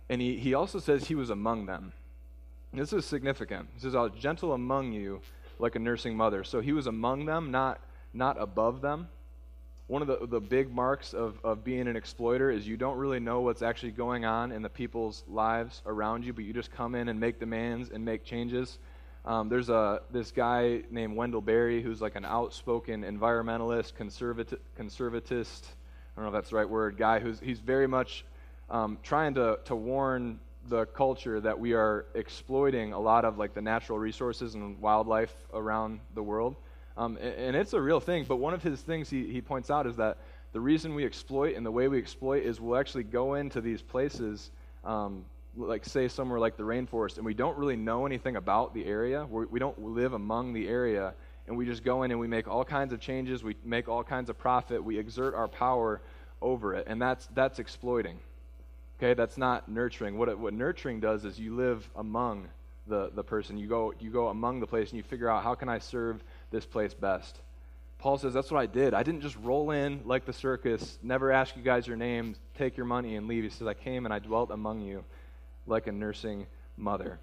[0.09, 1.93] And he, he also says he was among them.
[2.73, 3.67] This is significant.
[3.73, 5.21] He says, I was gentle among you
[5.59, 6.43] like a nursing mother.
[6.43, 7.79] So he was among them, not,
[8.13, 9.07] not above them.
[9.89, 13.19] One of the, the big marks of, of being an exploiter is you don't really
[13.19, 16.93] know what's actually going on in the people's lives around you, but you just come
[16.93, 18.77] in and make demands and make changes.
[19.25, 25.65] Um, there's a this guy named Wendell Berry who's like an outspoken environmentalist, conservati- conservatist.
[26.15, 26.95] I don't know if that's the right word.
[26.95, 28.25] Guy who's he's very much
[28.69, 33.55] um, trying to to warn the culture that we are exploiting a lot of like
[33.55, 36.57] the natural resources and wildlife around the world.
[36.99, 39.71] Um, and, and, it's a real thing, but one of his things he, he points
[39.71, 40.17] out is that
[40.51, 43.81] the reason we exploit and the way we exploit is we'll actually go into these
[43.81, 44.51] places,
[44.83, 45.23] um,
[45.55, 49.25] like say somewhere like the rainforest, and we don't really know anything about the area.
[49.25, 51.13] We're, we do not live among the area,
[51.47, 53.45] and we just go in and we make all kinds of changes.
[53.45, 54.83] We make all kinds of profit.
[54.83, 56.01] We exert our power
[56.41, 58.19] over it, and that's that's exploiting.
[58.97, 60.17] Okay, that's not nurturing.
[60.17, 62.49] What it, what nurturing does is you live among
[62.89, 63.57] the the person.
[63.57, 66.23] You go you go among the place, and you figure out how can I serve
[66.51, 67.39] this place best.
[67.99, 68.93] Paul says, That's what I did.
[68.93, 72.77] I didn't just roll in like the circus, never ask you guys your names, take
[72.77, 73.43] your money, and leave.
[73.43, 75.03] He says, I came and I dwelt among you
[75.67, 76.47] like a nursing
[76.77, 77.19] mother.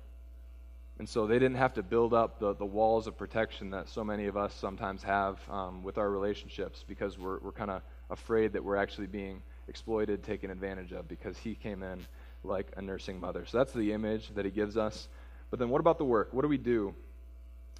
[0.99, 4.03] And so they didn't have to build up the, the walls of protection that so
[4.03, 8.53] many of us sometimes have um, with our relationships because we're, we're kind of afraid
[8.55, 12.07] that we're actually being exploited, taken advantage of because he came in
[12.45, 13.45] like a nursing mother.
[13.45, 15.09] So that's the image that he gives us.
[15.51, 16.33] But then what about the work?
[16.33, 16.95] What do we do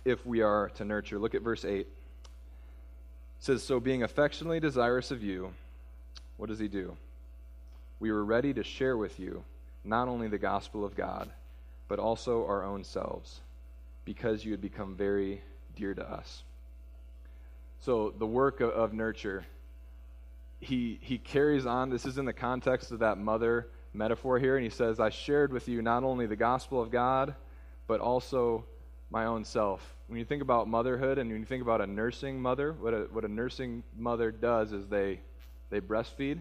[0.07, 1.19] if we are to nurture.
[1.19, 1.81] Look at verse 8.
[1.81, 1.89] It
[3.41, 5.53] says, So being affectionately desirous of you,
[6.37, 6.97] what does he do?
[7.99, 9.43] We were ready to share with you
[9.85, 11.29] not only the gospel of God,
[11.89, 13.41] but also our own selves,
[14.05, 15.43] because you had become very
[15.75, 16.45] dear to us.
[17.81, 19.45] So the work of, of nurture,
[20.61, 21.91] he, he carries on.
[21.91, 25.53] This is in the context of that mother metaphor here, and he says, I shared
[25.53, 27.35] with you not only the gospel of God,
[27.87, 28.65] but also
[29.11, 29.95] my own self.
[30.09, 33.09] When you think about motherhood and when you think about a nursing mother, what a,
[33.13, 35.21] what a nursing mother does is they,
[35.71, 36.39] they breastfeed.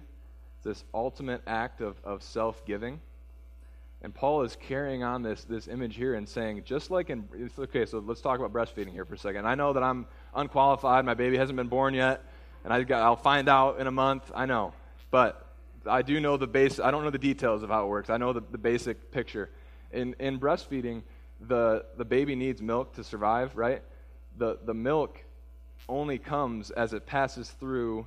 [0.58, 3.00] It's this ultimate act of, of self giving.
[4.02, 7.28] And Paul is carrying on this, this image here and saying, just like in,
[7.58, 9.48] okay, so let's talk about breastfeeding here for a second.
[9.48, 10.06] I know that I'm
[10.36, 12.24] unqualified, my baby hasn't been born yet,
[12.64, 14.74] and I got, I'll find out in a month, I know.
[15.10, 15.44] But
[15.88, 18.10] I do know the base, I don't know the details of how it works.
[18.10, 19.50] I know the, the basic picture.
[19.92, 21.02] In, in breastfeeding,
[21.41, 23.82] the, the baby needs milk to survive, right?
[24.38, 25.24] The, the milk
[25.88, 28.06] only comes as it passes through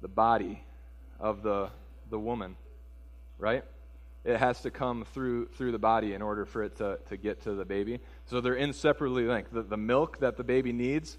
[0.00, 0.62] the body
[1.18, 1.70] of the,
[2.10, 2.56] the woman,
[3.38, 3.64] right?
[4.24, 7.42] it has to come through through the body in order for it to, to get
[7.42, 8.00] to the baby.
[8.26, 9.52] So they're inseparably linked.
[9.52, 11.18] The, the milk that the baby needs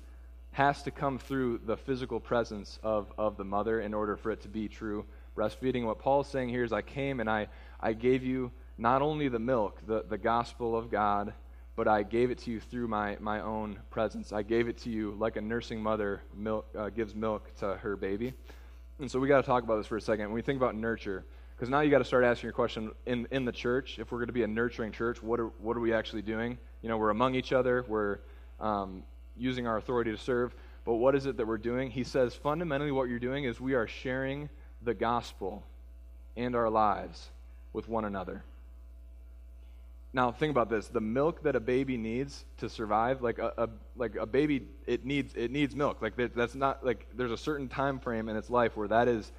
[0.52, 4.41] has to come through the physical presence of, of the mother in order for it
[4.41, 5.86] to be true breastfeeding.
[5.86, 7.48] What Paul's saying here is I came and I,
[7.80, 11.34] I gave you not only the milk, the, the gospel of God,
[11.76, 14.32] but I gave it to you through my, my own presence.
[14.34, 17.96] I gave it to you like a nursing mother milk, uh, gives milk to her
[17.96, 18.34] baby.
[19.00, 20.26] And so we got to talk about this for a second.
[20.26, 23.28] When we think about nurture, because now you got to start asking your question in,
[23.32, 25.80] in the church, if we're going to be a nurturing church, what are, what are
[25.80, 26.58] we actually doing?
[26.82, 28.20] You know, we're among each other, we're
[28.60, 29.04] um,
[29.38, 30.56] using our authority to serve,
[30.86, 31.90] but what is it that we're doing?
[31.90, 34.50] He says fundamentally what you're doing is we are sharing
[34.82, 35.64] the gospel
[36.36, 37.30] and our lives
[37.74, 38.44] with one another.
[40.13, 43.69] Now think about this: the milk that a baby needs to survive, like a, a
[43.95, 46.02] like a baby, it needs it needs milk.
[46.02, 49.32] Like that's not like there's a certain time frame in its life where that is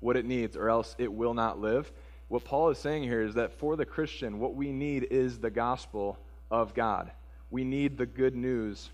[0.00, 1.90] what it needs, or else it will not live.
[2.28, 5.50] What Paul is saying here is that for the Christian, what we need is the
[5.50, 6.18] gospel
[6.50, 7.10] of God.
[7.50, 8.90] We need the good news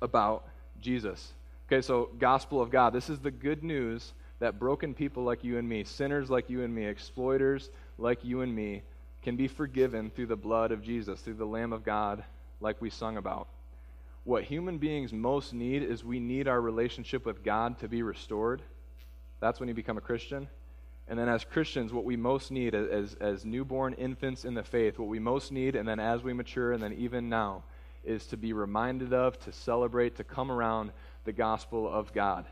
[0.00, 0.46] about
[0.80, 1.32] Jesus.
[1.68, 2.92] Okay, so gospel of God.
[2.92, 6.62] This is the good news that broken people like you and me, sinners like you
[6.62, 8.82] and me, exploiters like you and me,
[9.24, 12.22] can be forgiven through the blood of Jesus, through the Lamb of God,
[12.60, 13.48] like we sung about.
[14.22, 18.62] What human beings most need is we need our relationship with God to be restored
[19.44, 20.48] that's when you become a Christian.
[21.06, 24.98] And then, as Christians, what we most need as, as newborn infants in the faith,
[24.98, 27.62] what we most need, and then as we mature, and then even now,
[28.04, 30.92] is to be reminded of, to celebrate, to come around
[31.24, 32.46] the gospel of God.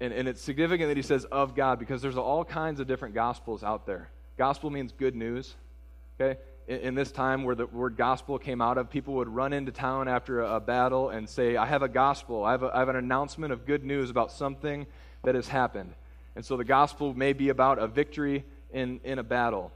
[0.00, 3.14] And, and it's significant that he says of God because there's all kinds of different
[3.14, 4.10] gospels out there.
[4.36, 5.54] Gospel means good news.
[6.22, 6.40] Okay?
[6.68, 9.72] In, in this time where the word gospel came out of, people would run into
[9.72, 12.44] town after a, a battle and say, I have a gospel.
[12.44, 14.86] I have, a, I have an announcement of good news about something
[15.24, 15.94] that has happened.
[16.34, 19.72] And so the gospel may be about a victory in, in a battle.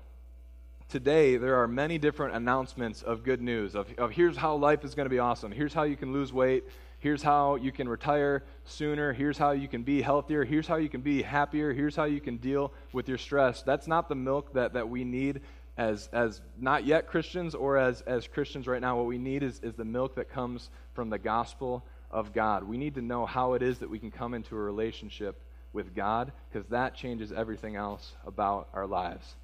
[0.88, 4.94] Today, there are many different announcements of good news of, of here's how life is
[4.94, 5.50] going to be awesome.
[5.50, 6.64] Here's how you can lose weight.
[6.98, 9.12] Here's how you can retire sooner.
[9.12, 10.44] Here's how you can be healthier.
[10.44, 11.72] Here's how you can be happier.
[11.72, 13.62] Here's how you can deal with your stress.
[13.62, 15.40] That's not the milk that, that we need
[15.76, 18.96] as, as not yet Christians or as, as Christians right now.
[18.96, 22.64] What we need is, is the milk that comes from the gospel of God.
[22.64, 25.40] We need to know how it is that we can come into a relationship
[25.72, 29.34] with God because that changes everything else about our lives.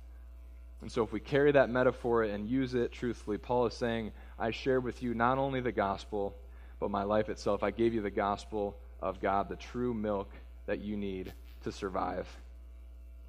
[0.80, 4.50] And so, if we carry that metaphor and use it truthfully, Paul is saying, I
[4.50, 6.34] share with you not only the gospel,
[6.80, 7.62] but my life itself.
[7.62, 10.28] I gave you the gospel of God, the true milk
[10.66, 12.26] that you need to survive.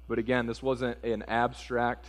[0.08, 2.06] But again, this wasn't an abstract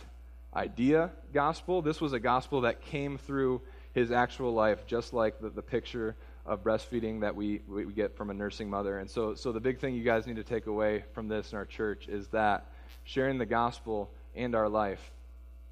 [0.56, 1.82] idea gospel.
[1.82, 3.60] This was a gospel that came through
[3.92, 8.30] his actual life, just like the, the picture of breastfeeding that we, we get from
[8.30, 8.98] a nursing mother.
[8.98, 11.58] And so, so the big thing you guys need to take away from this in
[11.58, 12.66] our church is that
[13.04, 15.12] sharing the gospel and our life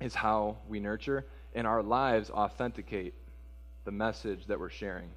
[0.01, 3.15] is how we nurture, and our lives authenticate
[3.85, 5.09] the message that we're sharing.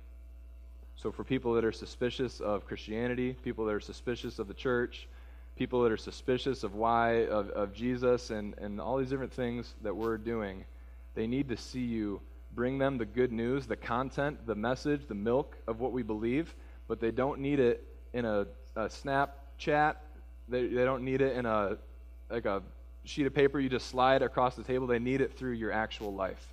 [0.95, 5.07] So, for people that are suspicious of Christianity, people that are suspicious of the church,
[5.57, 9.73] people that are suspicious of why, of, of Jesus, and, and all these different things
[9.81, 10.63] that we're doing,
[11.15, 12.21] they need to see you
[12.53, 16.55] bring them the good news, the content, the message, the milk of what we believe,
[16.87, 19.95] but they don't need it in a, a Snapchat.
[20.47, 21.77] They, they don't need it in a
[22.29, 22.61] like a
[23.03, 24.85] sheet of paper you just slide across the table.
[24.85, 26.45] They need it through your actual life.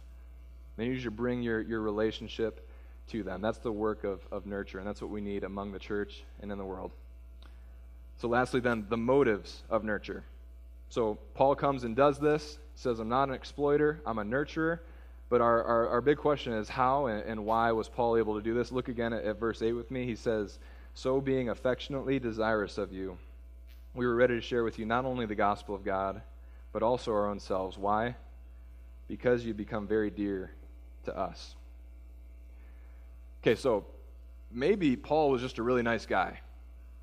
[0.77, 2.69] They need you to bring your, your relationship
[3.09, 3.41] to them.
[3.41, 6.51] That's the work of, of nurture, and that's what we need among the church and
[6.51, 6.93] in the world.
[8.17, 10.25] So, lastly, then, the motives of nurture.
[10.89, 14.81] So, Paul comes and does this, says, I'm not an exploiter, I'm a nurturer.
[15.31, 18.43] But our, our, our big question is how and, and, why was Paul able to
[18.43, 18.71] do this?
[18.71, 20.05] Look again at, at verse 8 with me.
[20.05, 20.59] He says,
[20.95, 23.19] So being affectionately desirous of you,
[23.95, 26.21] we were ready to share with you not only the gospel of God,
[26.73, 27.79] but also our own selves.
[27.79, 28.17] Why?
[29.09, 30.53] Because you become very dear
[31.05, 31.55] to us.
[33.43, 33.87] Okay, so
[34.51, 36.41] maybe Paul was just a really nice guy,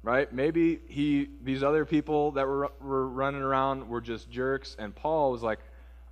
[0.04, 0.32] right?
[0.34, 5.32] Maybe he these other people that were, were running around were just jerks, and Paul
[5.32, 5.60] was like,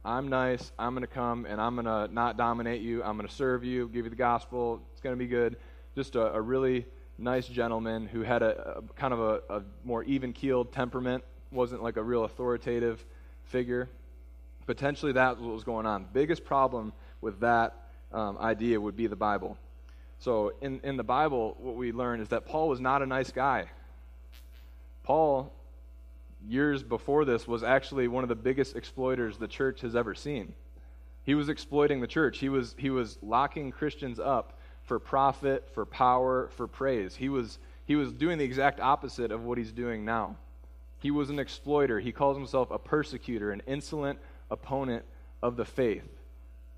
[0.05, 0.71] I'm nice.
[0.79, 3.03] I'm going to come and I'm going to not dominate you.
[3.03, 4.81] I'm going to serve you, give you the gospel.
[4.93, 5.57] It's going to be good.
[5.93, 6.85] Just a, a really
[7.17, 11.83] nice gentleman who had a, a kind of a, a more even keeled temperament, wasn't
[11.83, 13.05] like a real authoritative
[13.43, 13.89] figure.
[14.65, 16.05] Potentially that was what was going on.
[16.13, 17.75] Biggest problem with that
[18.13, 19.57] um, idea would be the Bible.
[20.19, 23.31] So in, in the Bible, what we learn is that Paul was not a nice
[23.31, 23.69] guy.
[25.09, 25.51] Paul,
[26.47, 30.53] years before this, was actually one of the biggest exploiters the church has ever seen.
[31.23, 32.37] He was exploiting the church.
[32.37, 37.15] He was, he was locking Christians up for profit, for power, for praise.
[37.15, 40.35] He was, he was doing the exact opposite of what he's doing now.
[40.99, 41.99] He was an exploiter.
[41.99, 44.19] He calls himself a persecutor, an insolent
[44.51, 45.05] opponent
[45.41, 46.07] of the faith.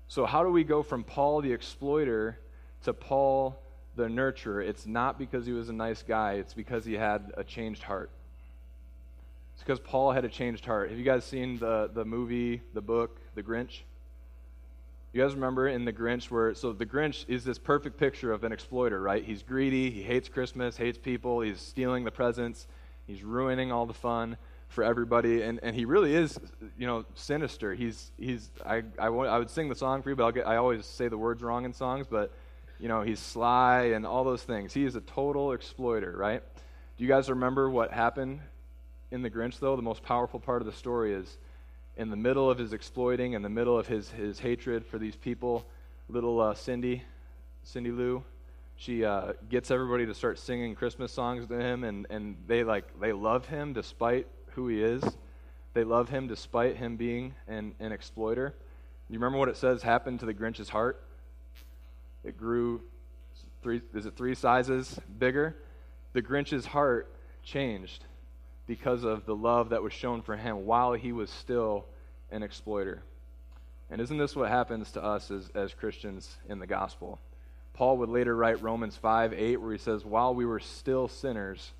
[0.08, 2.38] So, how do we go from Paul the exploiter
[2.84, 3.62] to Paul
[3.94, 4.66] the nurturer?
[4.66, 8.10] It's not because he was a nice guy, it's because he had a changed heart.
[9.64, 10.90] Because Paul had a changed heart.
[10.90, 13.82] Have you guys seen the, the movie, the book, The Grinch?
[15.12, 18.42] You guys remember in The Grinch where, so The Grinch is this perfect picture of
[18.42, 19.24] an exploiter, right?
[19.24, 22.66] He's greedy, he hates Christmas, hates people, he's stealing the presents,
[23.06, 24.36] he's ruining all the fun
[24.66, 26.40] for everybody, and, and he really is,
[26.76, 27.72] you know, sinister.
[27.72, 30.56] He's, he's I, I, I would sing the song for you, but I'll get, I
[30.56, 32.32] always say the words wrong in songs, but,
[32.80, 34.74] you know, he's sly and all those things.
[34.74, 36.42] He is a total exploiter, right?
[36.96, 38.40] Do you guys remember what happened
[39.12, 39.76] in The Grinch, though?
[39.76, 41.38] The most powerful part of the story is
[41.96, 45.14] in the middle of his exploiting, in the middle of his, his hatred for these
[45.14, 45.66] people,
[46.08, 47.02] little uh, Cindy,
[47.62, 48.24] Cindy Lou,
[48.76, 52.98] she uh, gets everybody to start singing Christmas songs to him, and, and they like
[52.98, 55.04] they love him despite who he is.
[55.74, 58.54] They love him despite him being an, an exploiter.
[59.08, 61.04] You remember what it says happened to the Grinch's heart?
[62.24, 62.82] It grew
[63.62, 65.56] three, is it three sizes bigger?
[66.14, 68.04] The Grinch's heart changed
[68.66, 71.86] because of the love that was shown for him while he was still
[72.30, 73.02] an exploiter.
[73.90, 77.18] And isn't this what happens to us as, as Christians in the gospel?
[77.74, 81.72] Paul would later write Romans 5 8, where he says, While we were still sinners,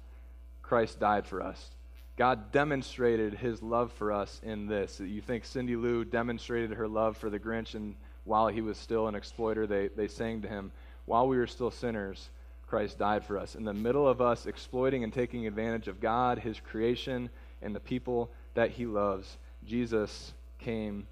[0.62, 1.70] Christ died for us.
[2.16, 5.00] God demonstrated his love for us in this.
[5.00, 9.08] You think Cindy Lou demonstrated her love for the Grinch, and while he was still
[9.08, 10.72] an exploiter, they, they sang to him,
[11.06, 12.28] While we were still sinners,
[12.72, 13.54] Christ died for us.
[13.54, 17.28] In the middle of us exploiting and taking advantage of God, his creation,
[17.60, 21.06] and the people that he loves, Jesus came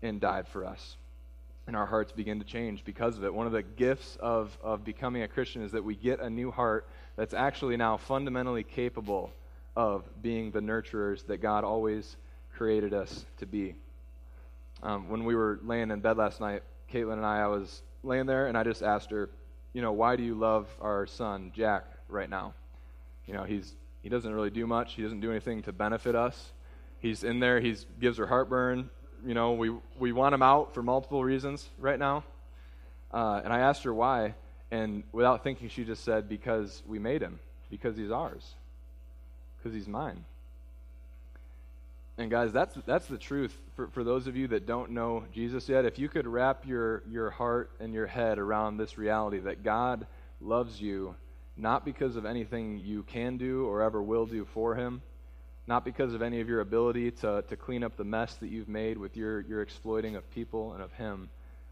[0.00, 0.96] and died for us.
[1.66, 3.34] And our hearts begin to change because of it.
[3.34, 6.52] One of the gifts of, of becoming a Christian is that we get a new
[6.52, 6.86] heart
[7.16, 9.32] that's actually now fundamentally capable
[9.74, 12.16] of being the nurturers that God always
[12.54, 13.74] created us to be.
[14.84, 18.26] Um, when we were laying in bed last night, Caitlin and I, I was laying
[18.26, 19.30] there and I just asked her,
[19.72, 22.54] you know, why do you love our son, Jack, right now?
[23.26, 24.94] You know, he's, he doesn't really do much.
[24.94, 26.52] He doesn't do anything to benefit us.
[26.98, 27.60] He's in there.
[27.60, 28.90] He gives her heartburn.
[29.24, 32.24] You know, we, we want him out for multiple reasons right now.
[33.12, 34.34] Uh, and I asked her why.
[34.70, 37.38] And without thinking, she just said, because we made him,
[37.70, 38.54] because he's ours
[39.62, 40.24] because he's mine.
[42.18, 45.68] And guys, that's that's the truth for, for those of you that don't know Jesus
[45.68, 45.84] yet.
[45.84, 50.06] If you could wrap your, your heart and your head around this reality that God
[50.40, 51.14] loves you
[51.56, 55.02] not because of anything you can do or ever will do for him,
[55.66, 58.68] not because of any of your ability to, to clean up the mess that you've
[58.68, 61.28] made with your, your exploiting of people and of him,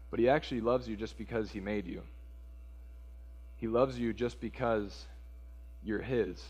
[0.09, 2.01] but he actually loves you just because he made you.
[3.57, 5.05] He loves you just because
[5.83, 6.43] you're his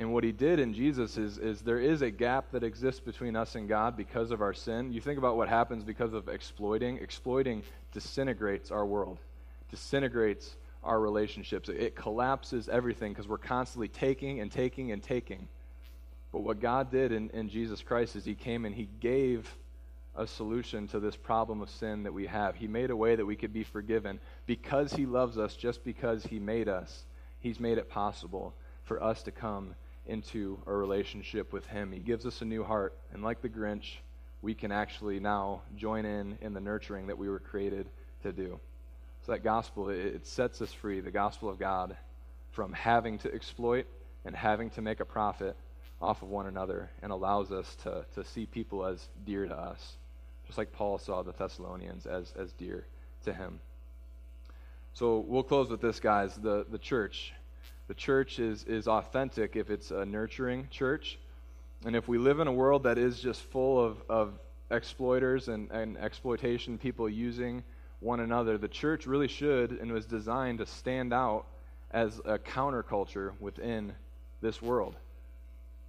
[0.00, 3.36] and what he did in Jesus is, is there is a gap that exists between
[3.36, 4.94] us and God because of our sin.
[4.94, 6.96] You think about what happens because of exploiting.
[6.96, 9.18] Exploiting disintegrates our world,
[9.70, 11.68] disintegrates our relationships.
[11.68, 15.48] It collapses everything because we're constantly taking and taking and taking.
[16.32, 19.54] But what God did in, in Jesus Christ is he came and he gave
[20.16, 22.56] a solution to this problem of sin that we have.
[22.56, 24.18] He made a way that we could be forgiven.
[24.46, 27.04] Because he loves us, just because he made us,
[27.40, 29.74] he's made it possible for us to come
[30.06, 31.92] into a relationship with Him.
[31.92, 33.96] He gives us a new heart, and like the Grinch,
[34.42, 37.86] we can actually now join in in the nurturing that we were created
[38.22, 38.58] to do.
[39.26, 41.96] So that gospel, it, sets us free, the gospel of God,
[42.52, 43.86] from having to exploit
[44.24, 45.56] and having to make a profit
[46.00, 49.96] off of one another and allows us to, to see people as dear to us,
[50.46, 52.86] just like Paul saw the Thessalonians as, as dear
[53.24, 53.60] to him.
[54.94, 56.34] So we'll close with this, guys.
[56.34, 57.32] The, the church
[57.90, 61.18] the church is, is authentic if it's a nurturing church.
[61.84, 64.38] And if we live in a world that is just full of, of
[64.70, 67.64] exploiters and, and exploitation, people using
[67.98, 71.46] one another, the church really should and was designed to stand out
[71.90, 73.92] as a counterculture within
[74.40, 74.94] this world.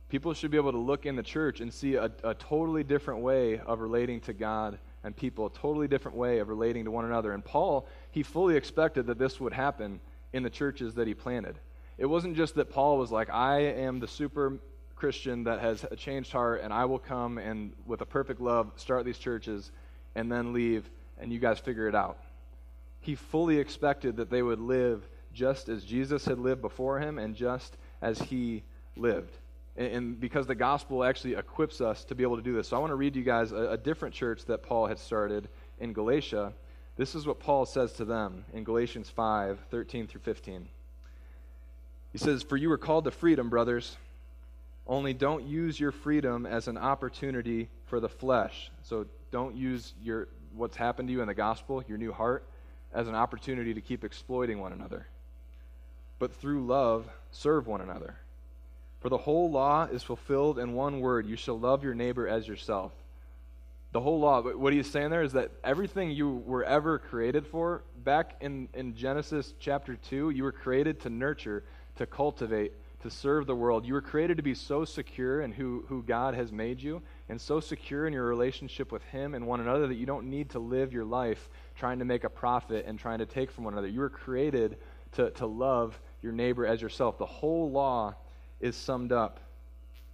[0.10, 3.20] People should be able to look in the church and see a, a totally different
[3.20, 7.06] way of relating to God and people, a totally different way of relating to one
[7.06, 7.34] another.
[7.34, 9.99] And Paul, he fully expected that this would happen
[10.34, 11.60] in the churches that he planted.
[12.02, 14.58] It wasn't just that Paul was like, I am the super
[14.95, 18.72] Christian that has a changed heart, and I will come and, with a perfect love,
[18.76, 19.70] start these churches
[20.16, 20.89] and then leave,
[21.20, 22.18] and you guys figure it out.
[23.02, 27.36] He fully expected that they would live just as Jesus had lived before him and
[27.36, 28.64] just as he
[28.95, 29.38] lived.
[29.78, 32.70] And, because the gospel actually equips us to be able to do this.
[32.70, 35.49] So I want to read you guys a, a different church that Paul had started
[35.80, 36.54] in Galatia.
[36.95, 40.68] This is what Paul says to them in Galatians 5 13 through 15.
[42.12, 43.97] He says, For you are called to freedom, brothers.
[44.88, 48.72] Only don't use your freedom as an opportunity for the flesh.
[48.84, 52.43] So don't use your what's happened to you in the gospel, your new heart,
[52.93, 55.07] as an opportunity to keep exploiting one another.
[56.20, 58.16] But through love, serve one another.
[58.99, 62.47] For the whole law is fulfilled in one word you shall love your neighbor as
[62.47, 62.91] yourself.
[63.93, 67.84] The whole law, what he's saying there is that everything you were ever created for,
[68.03, 71.64] back in, in Genesis chapter 2, you were created to nurture,
[71.98, 73.86] to cultivate, to serve the world.
[73.86, 77.39] You were created to be so secure in who, who God has made you and
[77.39, 80.60] so secure in your relationship with Him and one another that you don't need to
[80.60, 83.88] live your life trying to make a profit and trying to take from one another.
[83.88, 84.78] You were created
[85.14, 87.18] to, to love your neighbor as yourself.
[87.18, 88.16] The whole law
[88.60, 89.39] is summed up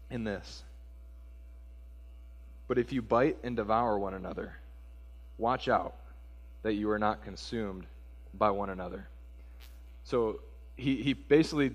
[0.10, 0.64] in this.
[2.68, 4.54] But if you bite and devour one another,
[5.38, 5.96] watch out
[6.64, 7.86] that you are not consumed
[8.34, 9.08] by one another.
[10.04, 10.40] So
[10.78, 11.72] he, he basically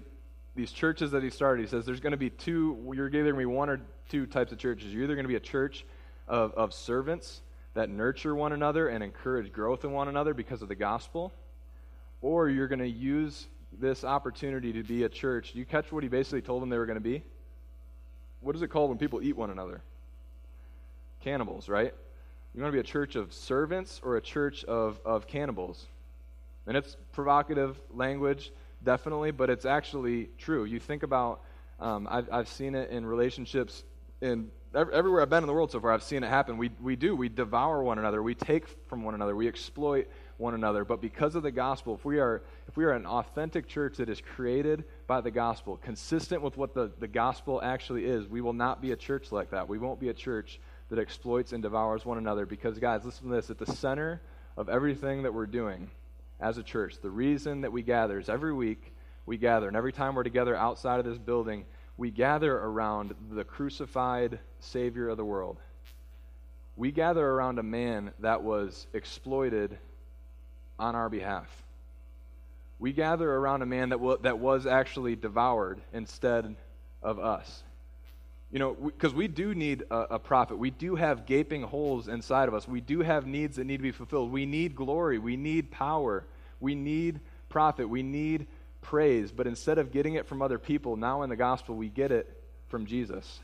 [0.55, 3.35] these churches that he started, he says there's going to be two, you're either going
[3.35, 4.93] to be one or two types of churches.
[4.93, 5.85] You're either going to be a church
[6.29, 7.41] of, of servants
[7.75, 11.33] that nurture one another and encourage growth in one another because of the gospel,
[12.21, 13.47] or you're going to use
[13.81, 15.53] this opportunity to be a church.
[15.55, 17.23] Do you catch what he basically told them they were going to be?
[18.41, 19.81] What is it called when people eat one another?
[21.23, 21.95] Cannibals, right?
[22.55, 25.87] You want to be a church of servants or a church of, of cannibals?
[26.67, 28.53] And it's provocative language
[28.85, 30.65] definitely, but it's actually true.
[30.65, 31.43] You think about,
[31.81, 33.85] um, I've, I've seen it in relationships
[34.21, 36.57] in everywhere I've been in the world so far, I've seen it happen.
[36.57, 37.15] We, we do.
[37.15, 38.23] We devour one another.
[38.23, 39.37] We take from one another.
[39.37, 40.09] We exploit
[40.39, 40.85] one another.
[40.85, 44.09] But because of the gospel, if we are, if we are an authentic church that
[44.09, 48.53] is created by the gospel, consistent with what the, the gospel actually is, we will
[48.53, 49.69] not be a church like that.
[49.69, 50.59] We won't be a church
[50.89, 52.47] that exploits and devours one another.
[52.47, 54.23] Because, guys, listen to this at the center
[54.57, 55.91] of everything that we're doing
[56.43, 56.97] as a church.
[57.01, 58.93] The reason that we gather is every week
[59.25, 61.65] we gather, and every time we're together outside of this building,
[61.97, 65.59] we gather around the crucified Savior of the world.
[66.77, 69.79] We gather around a man that was exploited
[70.79, 71.49] on our behalf.
[72.81, 76.57] We gather around a man that, w- that was actually devoured instead
[77.03, 77.63] of us.
[78.53, 80.59] You know, because we, we, do need a, a profit.
[80.59, 82.69] We do have gaping holes inside of us.
[82.69, 84.31] We do have needs that need to be fulfilled.
[84.31, 85.19] We need glory.
[85.19, 86.27] We need power.
[86.61, 87.89] We need profit.
[87.89, 88.47] We need
[88.83, 89.33] praise.
[89.33, 92.43] But instead of getting it from other people, now in the gospel, we get it
[92.69, 93.41] from Jesus.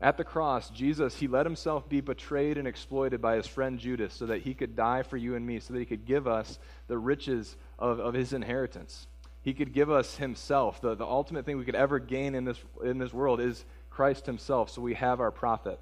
[0.00, 4.12] At the cross, Jesus, he let himself be betrayed and exploited by his friend Judas
[4.12, 6.58] so that he could die for you and me, so that he could give us
[6.88, 9.06] the riches of, of his inheritance.
[9.42, 10.80] He could give us himself.
[10.80, 13.64] The, the ultimate thing we could ever gain in this, in this world is
[13.94, 15.78] Christ himself, so we have our profit.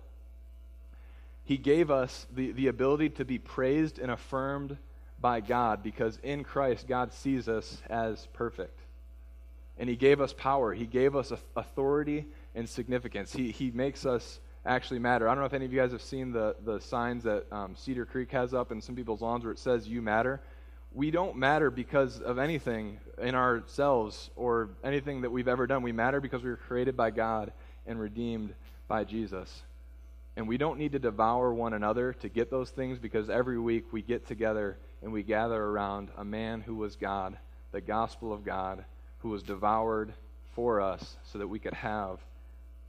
[1.44, 4.76] He gave us the, the ability to be praised and affirmed
[5.20, 8.78] by God because in Christ, God sees us as perfect.
[9.78, 13.32] And He gave us power, He gave us authority and significance.
[13.32, 15.26] He, he makes us actually matter.
[15.26, 17.74] I don't know if any of you guys have seen the, the signs that um,
[17.76, 20.40] Cedar Creek has up in some people's lawns where it says, You matter.
[20.94, 25.82] We don't matter because of anything in ourselves or anything that we've ever done.
[25.82, 27.50] We matter because we were created by God
[27.86, 28.54] and redeemed
[28.88, 29.62] by Jesus.
[30.36, 33.92] And we don't need to devour one another to get those things because every week
[33.92, 37.36] we get together and we gather around a man who was God,
[37.70, 38.84] the gospel of God,
[39.18, 40.14] who was devoured
[40.54, 42.18] for us so that we could have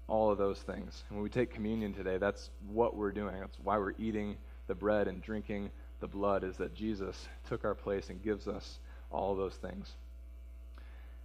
[0.08, 1.04] all of those things.
[1.10, 3.40] And when we take communion today, that's what we're doing.
[3.40, 4.38] That's why we're eating
[4.68, 5.70] the bread and drinking
[6.00, 8.80] the blood, is that Jesus took our place and gives us
[9.12, 9.94] all those things.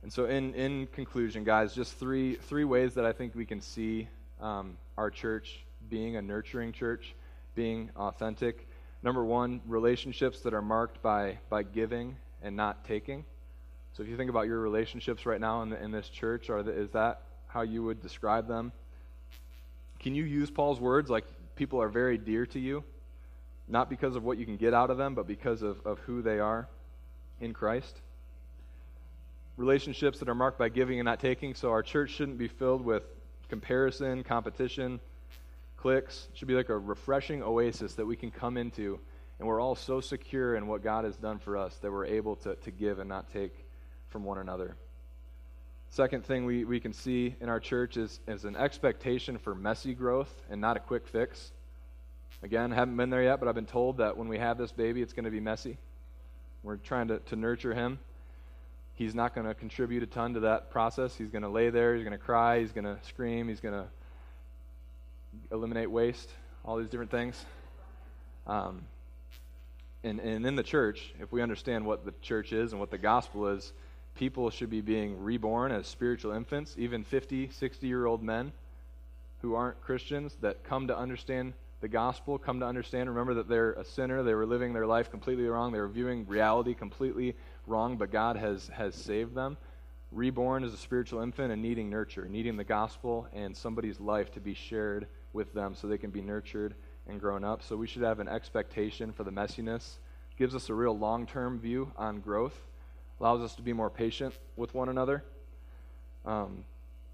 [0.02, 3.60] And so, in, in conclusion, guys, just three, three ways that I think we can
[3.60, 4.08] see
[4.40, 7.14] um, our church being a nurturing church,
[7.54, 8.68] being authentic.
[9.02, 13.24] Number one, relationships that are marked by, by giving and not taking.
[13.92, 16.62] So, if you think about your relationships right now in, the, in this church, are
[16.62, 18.72] the, is that how you would describe them?
[19.98, 21.24] Can you use Paul's words like
[21.56, 22.84] people are very dear to you?
[23.66, 26.22] Not because of what you can get out of them, but because of, of who
[26.22, 26.68] they are
[27.40, 28.00] in Christ
[29.58, 31.54] relationships that are marked by giving and not taking.
[31.54, 33.02] So our church shouldn't be filled with
[33.50, 35.00] comparison, competition,
[35.76, 36.28] clicks.
[36.32, 38.98] It should be like a refreshing oasis that we can come into,
[39.38, 42.36] and we're all so secure in what God has done for us that we're able
[42.36, 43.52] to, to give and not take
[44.08, 44.76] from one another.
[45.90, 49.94] Second thing we, we can see in our church is, is an expectation for messy
[49.94, 51.52] growth and not a quick fix.
[52.42, 55.02] Again, haven't been there yet, but I've been told that when we have this baby,
[55.02, 55.78] it's going to be messy.
[56.62, 57.98] We're trying to, to nurture him.
[58.98, 61.16] He's not going to contribute a ton to that process.
[61.16, 61.94] He's going to lay there.
[61.94, 62.58] He's going to cry.
[62.58, 63.46] He's going to scream.
[63.46, 63.86] He's going to
[65.52, 66.28] eliminate waste,
[66.64, 67.46] all these different things.
[68.48, 68.82] Um,
[70.02, 72.98] and, and in the church, if we understand what the church is and what the
[72.98, 73.72] gospel is,
[74.16, 78.50] people should be being reborn as spiritual infants, even 50, 60 year old men
[79.42, 83.74] who aren't Christians that come to understand the gospel, come to understand, remember that they're
[83.74, 84.24] a sinner.
[84.24, 85.70] They were living their life completely wrong.
[85.70, 87.36] They were viewing reality completely
[87.68, 89.56] wrong, but God has, has saved them.
[90.10, 94.40] Reborn as a spiritual infant and needing nurture, needing the gospel and somebody's life to
[94.40, 96.74] be shared with them so they can be nurtured
[97.06, 97.62] and grown up.
[97.62, 99.98] So we should have an expectation for the messiness.
[100.38, 102.58] Gives us a real long term view on growth,
[103.20, 105.24] allows us to be more patient with one another.
[106.24, 106.64] Um,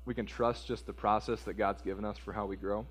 [0.05, 2.86] we can trust just the process that God's given us for how we grow.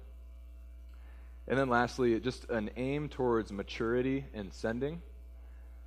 [1.47, 5.01] And then lastly, just an aim towards maturity and sending.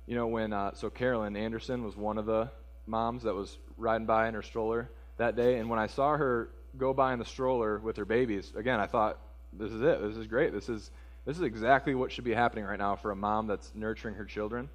[0.07, 2.49] You know, when, uh, so Carolyn Anderson was one of the
[2.87, 5.59] moms that was riding by in her stroller that day.
[5.59, 8.87] And when I saw her go by in the stroller with her babies, again, I
[8.87, 9.19] thought,
[9.53, 10.01] this is it.
[10.01, 10.53] This is great.
[10.53, 10.89] This is
[11.27, 14.23] this is exactly what should be happening right now for a mom that's nurturing her
[14.23, 14.69] children.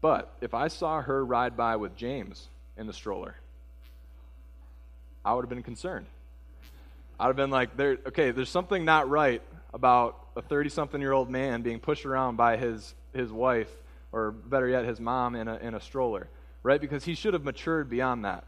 [0.00, 3.34] But if I saw her ride by with James in the stroller,
[5.24, 6.06] I would have been concerned.
[7.18, 9.42] I'd have been like, there, okay, there's something not right
[9.74, 13.70] about a 30 something year old man being pushed around by his, his wife,
[14.12, 16.28] or better yet, his mom in a, in a stroller,
[16.62, 16.80] right?
[16.80, 18.44] Because he should have matured beyond that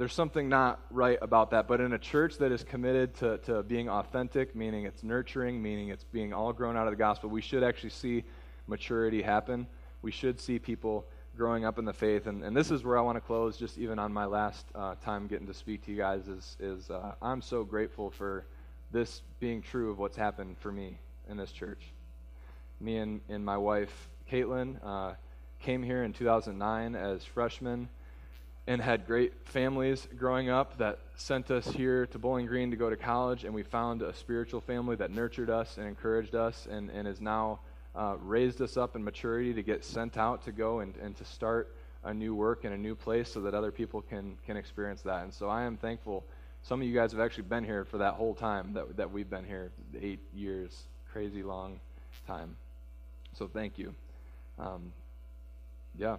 [0.00, 1.68] there's something not right about that.
[1.68, 5.90] But in a church that is committed to, to being authentic, meaning it's nurturing, meaning
[5.90, 8.24] it's being all grown out of the gospel, we should actually see
[8.66, 9.66] maturity happen.
[10.00, 11.06] We should see people
[11.36, 12.28] growing up in the faith.
[12.28, 14.94] And, and this is where I want to close, just even on my last uh,
[15.04, 18.46] time getting to speak to you guys, is, is uh, I'm so grateful for
[18.92, 20.96] this being true of what's happened for me
[21.28, 21.92] in this church.
[22.80, 25.14] Me and, and my wife, Caitlin, uh,
[25.60, 27.88] came here in 2009 as freshmen
[28.66, 32.88] and had great families growing up that sent us here to Bowling Green to go
[32.88, 36.90] to college, and we found a spiritual family that nurtured us and encouraged us and,
[36.90, 37.60] and has now
[37.94, 41.24] uh, raised us up in maturity to get sent out to go and, and to
[41.24, 41.74] start
[42.04, 45.24] a new work in a new place so that other people can, can experience that.
[45.24, 46.24] And so I am thankful.
[46.62, 49.28] Some of you guys have actually been here for that whole time that, that we've
[49.28, 49.70] been here,
[50.00, 51.80] eight years, crazy long
[52.26, 52.56] time.
[53.34, 53.94] So thank you.
[54.58, 54.92] Um,
[55.98, 56.16] yeah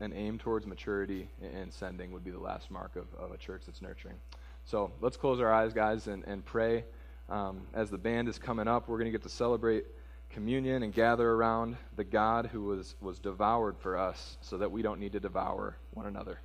[0.00, 3.62] an aim towards maturity and sending would be the last mark of, of a church
[3.66, 4.16] that's nurturing.
[4.64, 6.84] So let's close our eyes, guys, and, and pray.
[7.28, 9.84] Um, as the band is coming up, we're going to get to celebrate
[10.30, 14.82] communion and gather around the God who was, was devoured for us so that we
[14.82, 16.40] don't need to devour one another.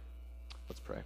[0.68, 1.02] Let's pray.